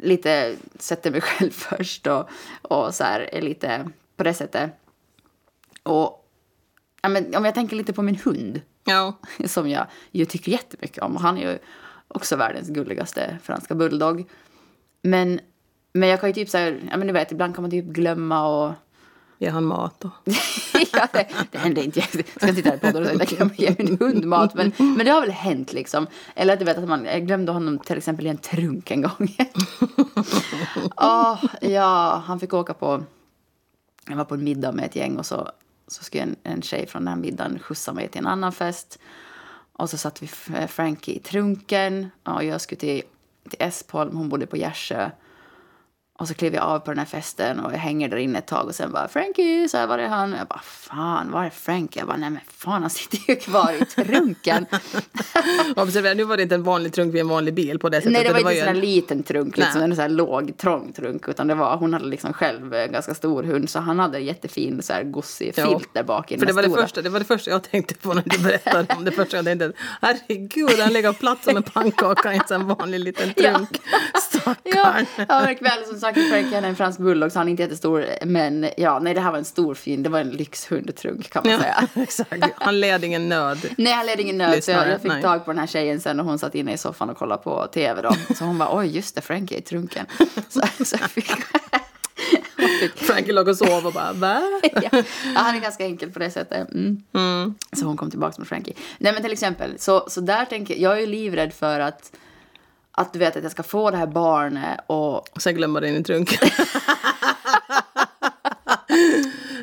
[0.00, 2.28] lite sätter mig själv först och,
[2.62, 4.70] och så här är lite på det sättet.
[5.82, 6.24] Och
[7.02, 9.18] ja, men, om jag tänker lite på min hund Ja.
[9.46, 11.16] som jag ju tycker jättemycket om.
[11.16, 11.58] Och han är ju
[12.08, 14.24] också världens gulligaste franska bulldog.
[15.02, 15.40] Men,
[15.92, 17.84] men jag kan ju typ så här, ja men du vet, ibland kan man typ
[17.84, 18.72] glömma och...
[19.40, 20.10] Ge han mat och...
[20.92, 22.00] ja, det, det händer inte.
[22.00, 24.54] Jag ska sitta här på podden och säga att jag ge min hund mat.
[24.54, 26.06] Men, men det har väl hänt liksom.
[26.34, 29.02] Eller att du vet att man, jag glömde honom till exempel i en trunk en
[29.02, 29.36] gång.
[30.96, 33.04] Åh, ja, han fick åka på...
[34.08, 35.50] Jag var på en middag med ett gäng och så,
[35.88, 38.98] så skulle en, en tjej från den middagen skjutsa mig till en annan fest.
[39.72, 40.26] Och så satt vi
[40.68, 43.02] Frankie i trunken och jag skulle till,
[43.50, 45.10] till Espholm, hon bodde på Gärsö.
[46.20, 48.46] Och så klev jag av på den här festen och jag hänger där inne ett
[48.46, 50.32] tag och sen bara Frankie, så här var det han.
[50.32, 52.00] Och jag bara fan, var är Frankie?
[52.00, 54.66] Jag bara nej men fan han sitter ju kvar i trunken.
[55.76, 58.12] Observera, nu var det inte en vanlig trunk vid en vanlig bil på det sättet.
[58.12, 58.80] nej det var inte en sån här en...
[58.80, 59.84] liten trunk, liksom, Nej.
[59.90, 61.28] en sån här låg, trång trunk.
[61.28, 64.24] Utan det var, hon hade liksom själv en ganska stor hund så han hade en
[64.24, 65.66] jättefin så här gossig Ja.
[65.66, 66.82] filt där bak i den För det var det, stora.
[66.82, 69.10] första, det var det första jag tänkte på när du berättade om det.
[69.10, 73.34] Första jag tänkte, herregud, han ligger platt som en pannkaka i en sån vanlig liten
[73.34, 73.68] trunk.
[73.72, 74.20] Ja,
[74.60, 75.06] Stackarn.
[75.28, 77.62] ja men ikväll som sagt Frankie han är en fransk bulldog så han är inte
[77.62, 78.06] jättestor.
[78.24, 81.52] Men ja, nej det här var en stor fin, det var en lyxhundtrunk kan man
[81.52, 81.88] Ja, säga.
[82.02, 82.44] exakt.
[82.56, 83.58] Han led ingen nöd.
[83.78, 84.64] Nej, han led ingen nöd.
[84.64, 85.22] Så jag, jag fick nej.
[85.22, 87.66] tag på den här tjejen sen och hon satt inne i soffan och kollade på
[87.66, 88.34] tv då.
[88.34, 90.06] Så hon bara, oj just det, Frankie är i trunken.
[90.48, 91.30] Så, så fick...
[92.80, 94.42] fick Frankie låg och sov och bara, va?
[94.62, 95.02] ja, ja,
[95.34, 96.68] han är ganska enkel på det sättet.
[96.72, 97.54] Mm.
[97.76, 98.74] Så hon kom tillbaka med Frankie.
[98.98, 102.12] Nej men till exempel, så, så där tänker jag, jag är ju livrädd för att,
[102.98, 105.88] att du vet att jag ska få det här barnet och Och sen glömmer det
[105.88, 106.38] i trunken.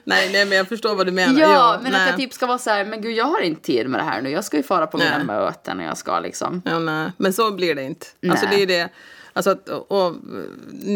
[0.04, 1.42] nej, nej, men jag förstår vad du menar.
[1.42, 2.02] Ja, men nej.
[2.02, 4.04] att jag typ ska vara så här, men gud jag har inte tid med det
[4.04, 4.30] här nu.
[4.30, 5.26] Jag ska ju fara på mina Nej.
[5.26, 6.62] möten och jag ska liksom.
[6.66, 7.12] Ja, nej.
[7.18, 8.06] Men så blir det inte.
[8.30, 8.58] Alltså, Nej.
[8.58, 8.90] det är det.
[9.34, 10.16] Alltså att, och,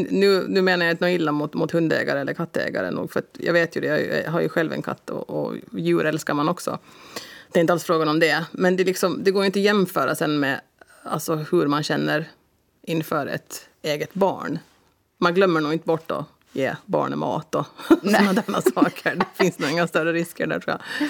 [0.10, 2.92] nu, nu menar jag inte något illa mot, mot hundägare eller kattägare.
[2.92, 6.06] Nog, för jag vet ju det, jag har ju själv en katt och, och djur
[6.06, 6.80] älskar man också.
[7.52, 8.46] Det är inte alls frågan om det.
[8.52, 10.62] Men det, liksom, det går inte att jämföra sen med
[11.04, 12.30] alltså, hur man känner
[12.82, 14.60] inför ett eget barn.
[15.18, 19.16] Man glömmer nog inte bort att ge barnen mat och sådana saker.
[19.16, 21.10] Det finns nog inga större risker där tror jag.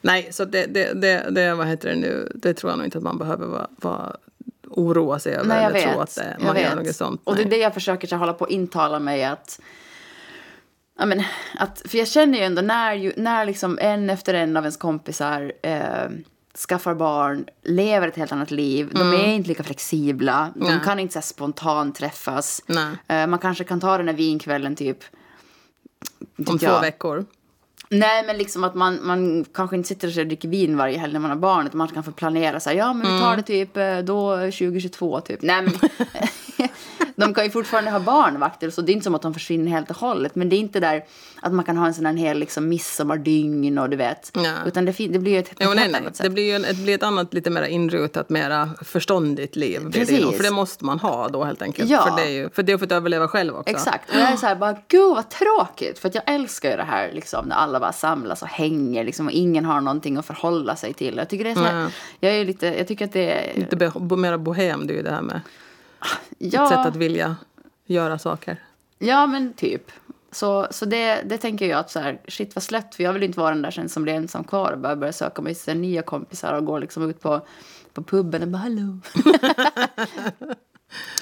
[0.00, 2.98] Nej, så det, det, det, det, vad heter det nu, det tror jag nog inte
[2.98, 4.16] att man behöver vara, vara
[4.70, 5.48] oroa sig över.
[5.48, 6.00] Nej, jag eller tro vet.
[6.00, 6.86] att det, jag man gör vet.
[6.86, 7.20] något sånt.
[7.24, 9.60] Och det är det jag försöker så hålla på att intala mig att...
[10.98, 11.22] Ja, men,
[11.58, 15.52] att för jag känner ju ändå när, när liksom en efter en av ens kompisar
[15.62, 16.08] eh,
[16.56, 18.90] skaffar barn, lever ett helt annat liv.
[18.92, 20.50] De är inte lika flexibla.
[20.54, 20.80] De Nej.
[20.84, 22.62] kan inte så spontant träffas.
[22.66, 22.96] Nej.
[23.08, 24.98] Eh, man kanske kan ta den här vinkvällen typ...
[26.38, 26.80] Om två jag.
[26.80, 27.24] veckor.
[27.88, 31.20] Nej, men liksom att man, man kanske inte sitter och dricker vin varje helg när
[31.20, 31.66] man har barn.
[31.66, 34.36] Utan man kan få planera så här, ja men vi tar det typ eh, då
[34.36, 35.42] 2022 typ.
[35.42, 35.72] Nej men,
[37.16, 39.90] de kan ju fortfarande ha barnvakter så det är inte som att de försvinner helt
[39.90, 40.34] och hållet.
[40.34, 41.04] Men det är inte där
[41.42, 44.30] att man kan ha en sån här hel liksom midsommardygn och du vet.
[44.34, 44.52] Ja.
[44.66, 46.00] Utan det, det blir ju ett, Jo, nej, nej.
[46.00, 49.80] annat Det blir ju ett, blir ett annat, lite mer inrutat, mera förståndigt liv.
[49.80, 50.36] blir Det, Precis.
[50.36, 51.90] för det måste man ha då helt enkelt.
[51.90, 52.06] Ja.
[52.06, 53.70] För, det är ju, för det är för att överleva själv också.
[53.70, 54.10] Exakt.
[54.10, 55.98] Och jag är så här bara, gud vad tråkigt.
[55.98, 59.26] För att jag älskar ju det här liksom när alla bara samlas och hänger liksom
[59.26, 61.16] och ingen har någonting att förhålla sig till.
[61.16, 61.88] Jag tycker det är så här, Ja.
[62.20, 63.54] jag är lite, jag tycker att det är...
[63.60, 65.40] Lite bo- mera bohem, det är ju det här med
[66.38, 66.62] Ja.
[66.62, 67.36] ett sätt att vilja
[67.86, 68.62] göra saker.
[68.98, 69.92] Ja, men typ.
[70.32, 73.22] Så, så det, det tänker jag att så här, shit vad slött, för jag vill
[73.22, 76.02] inte vara den där sen som blir ensam kvar och bara börja söka mig nya
[76.02, 77.46] kompisar och gå liksom ut på,
[77.92, 78.98] på puben och bara hallå.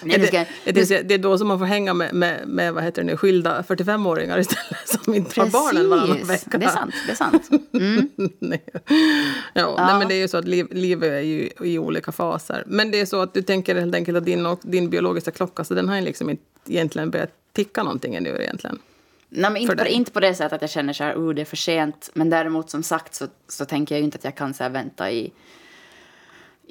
[0.04, 2.48] Nej, nu ska, det, är det, det är då som man får hänga med, med,
[2.48, 6.58] med vad heter det nu, skilda 45-åringar istället som inte har barnen varannan precis, vecka.
[6.58, 6.94] det är sant.
[7.06, 7.50] Det är sant.
[7.72, 8.08] Mm.
[8.38, 8.64] nej.
[9.52, 12.64] Ja, Nej, men det är ju så att liv, livet är ju i olika faser.
[12.66, 15.64] Men det är så att du tänker helt enkelt att din, och, din biologiska klocka,
[15.64, 18.78] så den har liksom inte egentligen börjat ticka någonting ännu egentligen.
[19.28, 21.40] Nej, men inte, på, inte på det sättet att jag känner så här, oh, det
[21.40, 22.10] är för sent.
[22.14, 24.70] Men däremot som sagt så, så tänker jag ju inte att jag kan så här,
[24.70, 25.32] vänta i...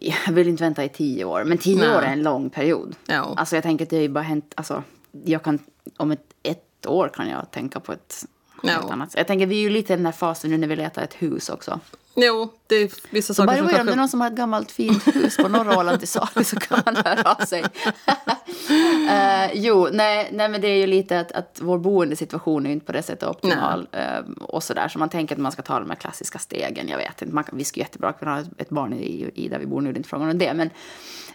[0.06, 1.43] Jag vill inte vänta i tio år.
[1.43, 1.89] Men tio Nej.
[1.89, 2.95] år är en lång period.
[3.06, 3.34] Ja.
[3.38, 4.54] Alltså jag tänker att det har ju bara hänt...
[4.56, 4.84] Alltså,
[5.26, 5.60] jag kan,
[5.97, 8.26] om ett, ett år kan jag tänka på ett
[8.64, 8.93] helt Ja.
[8.93, 9.14] annat.
[9.18, 11.14] Jag tänker vi är ju lite i den här fasen nu när vi letar ett
[11.14, 11.80] hus också.
[12.16, 13.95] Jo, det är vissa saker the som way, om det är kanske...
[13.95, 16.95] någon som har ett gammalt fint hus på norra Åland till salu så kan man
[16.95, 17.64] höra av sig.
[19.09, 22.86] Eh, jo, nej, nej, men det är ju lite att, att vår boendesituation är inte
[22.86, 23.88] på det sättet optimal.
[23.91, 26.88] eh, och sådär, så man tänker att man ska ta de här klassiska stegen.
[26.88, 29.66] Jag vet inte, man, vi skulle jättebra kunna ha ett barn i, i där vi
[29.66, 30.53] bor nu, det är inte frågan om det.
[30.53, 30.70] Men,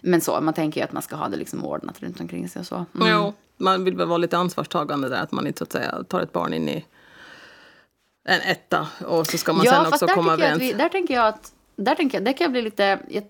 [0.01, 2.59] men så, man tänker ju att man ska ha det liksom ordnat runt omkring sig
[2.59, 2.85] och så.
[2.95, 3.07] Mm.
[3.07, 6.21] Jo, man vill väl vara lite ansvarstagande där, att man inte så att säga tar
[6.21, 6.85] ett barn in i
[8.23, 10.61] en etta och så ska man sen fast också komma överens.
[10.61, 11.51] vi, Där tänker jag att...
[11.75, 12.99] Där, tänker jag, där kan jag bli lite...
[13.09, 13.23] Jag,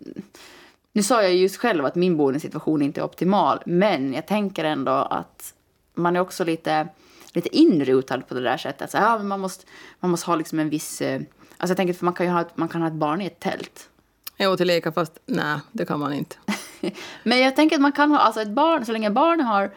[0.94, 3.64] nu sa jag just själv att min boendesituation inte är optimal.
[3.66, 5.54] Men jag tänker ändå att
[5.94, 6.88] man är också lite,
[7.34, 8.92] lite inrutad på det där sättet.
[8.92, 9.66] Så, ja, men man, måste,
[10.00, 11.02] man måste ha liksom en viss...
[11.02, 11.22] eh,
[11.58, 13.26] Alltså jag tänker att man kan ju ha ett, man kan ha ett barn i
[13.26, 13.90] ett tält.
[14.38, 16.36] Jo, till leka, fast nej, det kan man inte.
[17.24, 19.72] Men jag tänker att man kan ha, alltså ett barn, så länge barn har,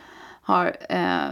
[0.44, 1.30] har eh,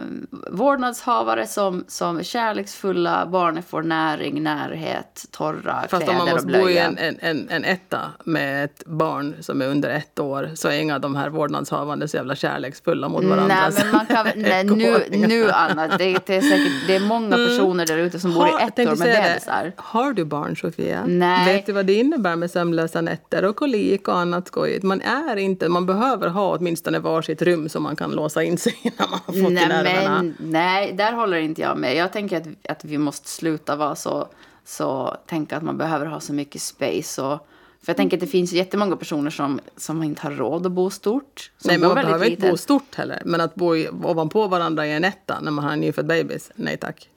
[0.50, 6.32] vårdnadshavare som, som är kärleksfulla, barnen får näring, närhet, torra Fast om kläder man och
[6.34, 6.64] måste blöja.
[6.64, 10.68] bo i en, en, en, etta med ett barn som är under ett år så
[10.68, 13.46] är inga av de här vårdnadshavande så jävla kärleksfulla mot varandra.
[13.68, 17.36] Nej, men man kan, nej, nu, nu Anna, det, det är säkert det är många
[17.36, 19.72] personer där ute som bor i Har- ett tänkte år med bebisar.
[19.76, 21.04] Har du barn, Sofia?
[21.06, 21.54] Nej.
[21.56, 24.82] Vet du vad det innebär med sömnlösa nätter och kolik och annat skojigt?
[24.82, 28.76] Man är inte, man behöver ha åtminstone varsitt rum som man kan låsa in sig
[28.82, 30.22] i när man har fått i Nej, nerverna.
[30.22, 31.96] men, nej, där håller inte jag med.
[31.96, 34.28] Jag tänker att, att vi måste sluta vara så,
[34.64, 37.22] så tänka att man behöver ha så mycket space.
[37.22, 37.46] Och,
[37.82, 40.90] för jag tänker att det finns jättemånga personer som, som inte har råd att bo
[40.90, 41.50] stort.
[41.64, 43.22] Nej, men man behöver inte bo stort heller.
[43.24, 46.50] Men att bo i, ovanpå varandra i en etta när man har en nyfödd bebis,
[46.54, 47.08] nej tack.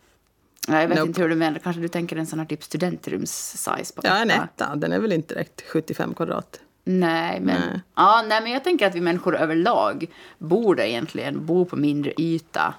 [0.68, 1.08] Nej, jag vet Nope.
[1.08, 1.60] inte hur du menar.
[1.60, 5.12] Kanske du tänker en sån här typ studentrums-size på Ja, en etta, den är väl
[5.12, 6.60] inte direkt 75 kvadrat.
[6.84, 7.82] Nej, men, Nej.
[7.96, 10.06] Ja, nej, men jag tänker att vi människor överlag
[10.38, 12.74] borde egentligen bo på mindre yta.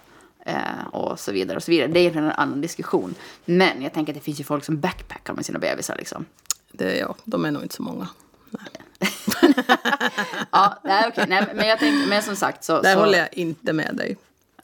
[0.47, 1.89] Eh, och så vidare och så vidare.
[1.89, 3.15] Det är egentligen en annan diskussion.
[3.45, 6.25] Men jag tänker att det finns ju folk som backpackar med sina bebisar liksom.
[6.73, 8.09] Det, ja, de är nog inte så många.
[10.51, 11.25] Ja, nej, okej.
[11.29, 12.81] Nej, men jag tänker, men som sagt så...
[12.83, 14.17] Där så håller jag inte med dig.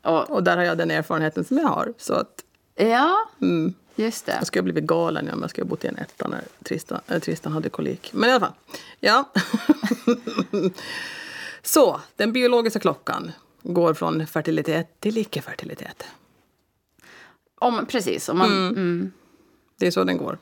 [0.03, 1.93] och, Och där har jag den erfarenheten som jag har.
[1.99, 2.45] Så att
[2.77, 3.75] Ja, Mm.
[4.01, 4.33] Just det.
[4.33, 7.01] jag skulle ha blivit galen om jag skulle ha bott i en etta när Tristan,
[7.07, 8.11] äh, Tristan hade kolik.
[8.13, 8.55] Men i alla fall.
[9.01, 9.31] Ja.
[11.63, 13.33] så, den biologiska klockan
[13.63, 16.05] går från fertilitet till icke-fertilitet.
[17.59, 19.13] Om, precis, om man, mm.
[19.79, 20.39] Det är så den går.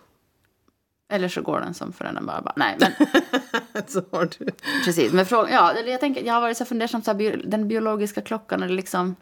[1.10, 2.92] Eller så går den som för den bara, bara nej, men
[3.86, 4.46] så har du.
[4.84, 5.12] precis.
[5.12, 8.20] Men frågan, ja, eller jag tänker, jag har varit så fundersam, så här, den biologiska
[8.20, 9.16] klockan, är det liksom,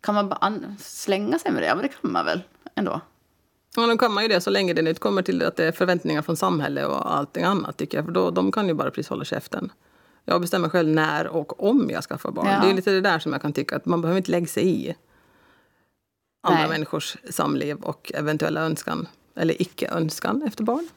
[0.00, 1.66] kan man bara slänga sig med det?
[1.66, 2.42] Ja, men det kan man väl
[2.74, 3.00] ändå.
[3.76, 5.72] Ja, då kan man ju det så länge det inte kommer till att det är
[5.72, 8.04] förväntningar från samhället och allting annat tycker jag.
[8.04, 9.72] För då, de kan ju bara precis hålla käften.
[10.24, 12.46] Jag bestämmer själv när och om jag ska få barn.
[12.46, 12.60] Ja.
[12.62, 14.66] Det är lite det där som jag kan tycka att man behöver inte lägga sig
[14.66, 14.94] i
[16.42, 16.68] andra Nej.
[16.68, 20.88] människors samliv och eventuella önskan eller icke-önskan efter barn.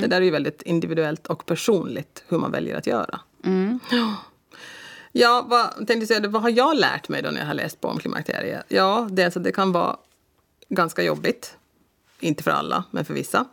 [0.00, 3.20] Det där är ju väldigt individuellt och personligt hur man väljer att göra.
[3.90, 4.14] Ja.
[5.12, 7.88] Ja, vad, tänkte säga, vad har jag lärt mig då när jag har läst på
[7.88, 8.64] om klimakteriet?
[8.68, 9.96] Ja, dels att det kan vara
[10.68, 11.57] ganska jobbigt.
[12.20, 13.44] Inte för alla, men för vissa.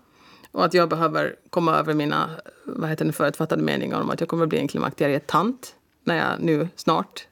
[0.52, 2.30] Och att jag behöver komma över mina
[2.64, 6.68] vad heter det, förutfattade meningar om att jag kommer bli en klimakterietant när jag nu
[6.76, 7.28] snart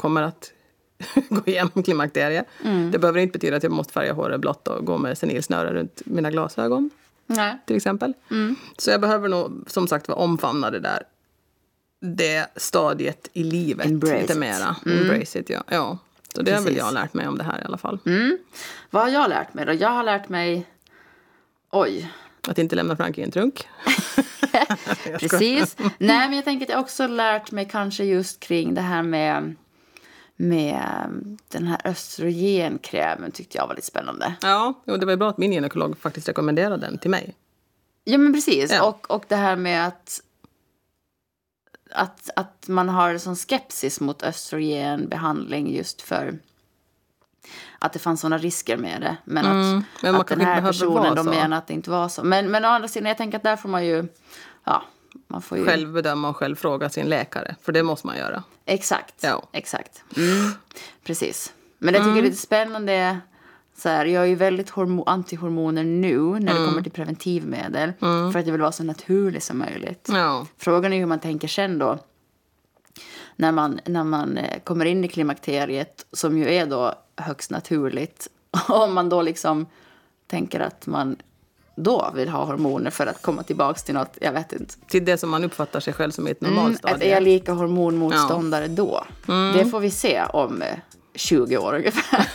[0.00, 0.52] kommer att
[1.28, 2.46] gå igenom klimakteriet.
[2.92, 6.02] Det behöver inte betyda att jag måste färga håret blått och gå med senilsnöre runt
[6.04, 6.90] mina glasögon
[7.26, 7.58] Nej.
[7.66, 8.12] till exempel.
[8.78, 11.02] Så jag behöver nog som sagt vara omfamna det där
[12.00, 14.38] det stadiet i livet Embrace lite it.
[14.38, 14.76] mera.
[14.86, 15.64] Embrace it, ja.
[15.68, 15.98] ja.
[16.34, 16.78] Så det har väl Precis.
[16.78, 17.98] jag lärt mig om det här i alla fall.
[18.90, 19.72] Vad har jag lärt mig då?
[19.72, 20.66] Jag har lärt mig...
[21.76, 22.12] Oj.
[22.48, 23.68] Att inte lämna Frank i en trunk.
[25.20, 25.76] Precis.
[25.98, 29.54] Nej, men jag tänker att jag också lärt mig kanske just kring det här med
[30.36, 34.34] med den här östrogenkrämen tyckte jag var lite spännande.
[34.42, 37.34] Ja, och det var bra att min gynekolog faktiskt rekommenderade den till mig.
[38.04, 38.72] Ja, men precis.
[38.72, 38.88] Ja.
[38.88, 40.20] Och, och det här med att,
[41.90, 46.38] att, att man har en sån skepsis mot östrogenbehandling just för
[47.78, 49.16] att det fanns såna risker med det.
[49.24, 52.24] Men Mm, att, men att den här personen de menar att det inte var så.
[52.24, 54.08] Men, men å andra sidan, jag tänker att där får man ju...
[54.64, 54.82] Ja,
[55.28, 55.64] man får ju...
[55.64, 57.54] Själv bedöma och själv fråga sin läkare.
[57.62, 58.42] För det måste man göra.
[58.64, 59.14] Exakt.
[59.20, 59.42] Ja.
[59.52, 60.02] Exakt.
[60.16, 60.50] Mm,
[61.04, 61.52] precis.
[61.78, 63.18] Men jag tycker det är lite spännande.
[63.76, 67.92] Så här, jag är ju väldigt hormo- antihormoner nu när det kommer till preventivmedel.
[68.00, 70.08] För att jag vill vara så naturlig som möjligt.
[70.12, 70.46] Ja.
[70.58, 71.98] Frågan är hur man tänker sen då.
[73.36, 78.28] När man, när man eh, kommer in i klimakteriet som ju är då högst naturligt.
[78.68, 79.66] Om man då liksom
[80.26, 81.16] tänker att man
[81.76, 84.74] då vill ha hormoner för att komma tillbaka till något, jag vet inte.
[84.88, 86.94] Till det som man uppfattar sig själv som i ett Mm, normalstadie.
[86.96, 89.04] att är jag lika hormonmotståndare då?
[89.54, 90.68] Det får vi se om eh,
[91.14, 92.26] 20 år ungefär.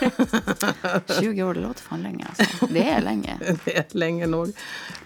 [1.21, 2.65] 20 år, det låter fan länge alltså.
[2.65, 3.37] Det är länge.
[3.65, 4.53] Det är länge nog.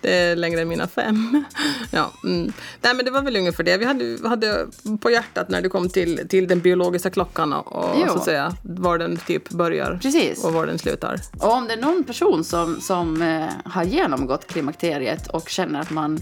[0.01, 1.43] Det är längre än mina fem.
[1.91, 2.53] Ja, mm.
[2.81, 4.67] Nej, men det var väl ungefär det vi hade, hade
[5.01, 8.07] på hjärtat när det kom till, till den biologiska klockan och, Jo.
[8.07, 10.43] så att säga, var den typ börjar Precis.
[10.43, 11.19] och var den slutar.
[11.39, 15.89] Och om det är någon person som, som eh, har genomgått klimakteriet och känner att
[15.89, 16.19] man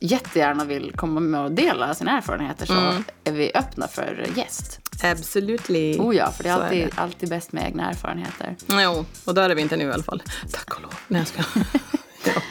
[0.00, 4.81] jättegärna vill komma med och dela sina erfarenheter så är vi öppna för gäst.
[5.02, 5.98] Absolutely.
[5.98, 7.00] Oh ja, för det är Så är alltid, det.
[7.00, 8.56] alltid bäst med egna erfarenheter.
[8.68, 10.22] Jo, och där är vi inte nu i alla fall.
[10.52, 10.94] Tack och lov.
[11.08, 11.60] Nej, jag ska.
[12.24, 12.42] ja.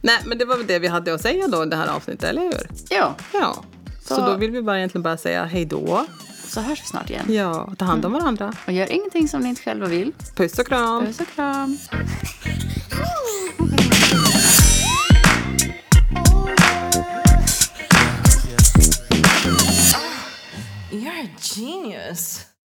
[0.00, 2.24] Nej, men det var väl det vi hade att säga då i det här avsnittet,
[2.24, 2.68] eller hur?
[2.90, 3.64] Jo, Ja.
[4.04, 6.06] Så, Så- då vill vi bara egentligen bara säga hej då.
[6.48, 7.24] så hörs vi snart igen.
[7.32, 8.54] Ja, ta hand om varandra.
[8.66, 10.12] Och gör ingenting som ni inte själva vill.
[10.34, 11.06] Puss och kram.
[11.06, 11.78] Puss och kram.
[20.98, 22.46] You're a genius.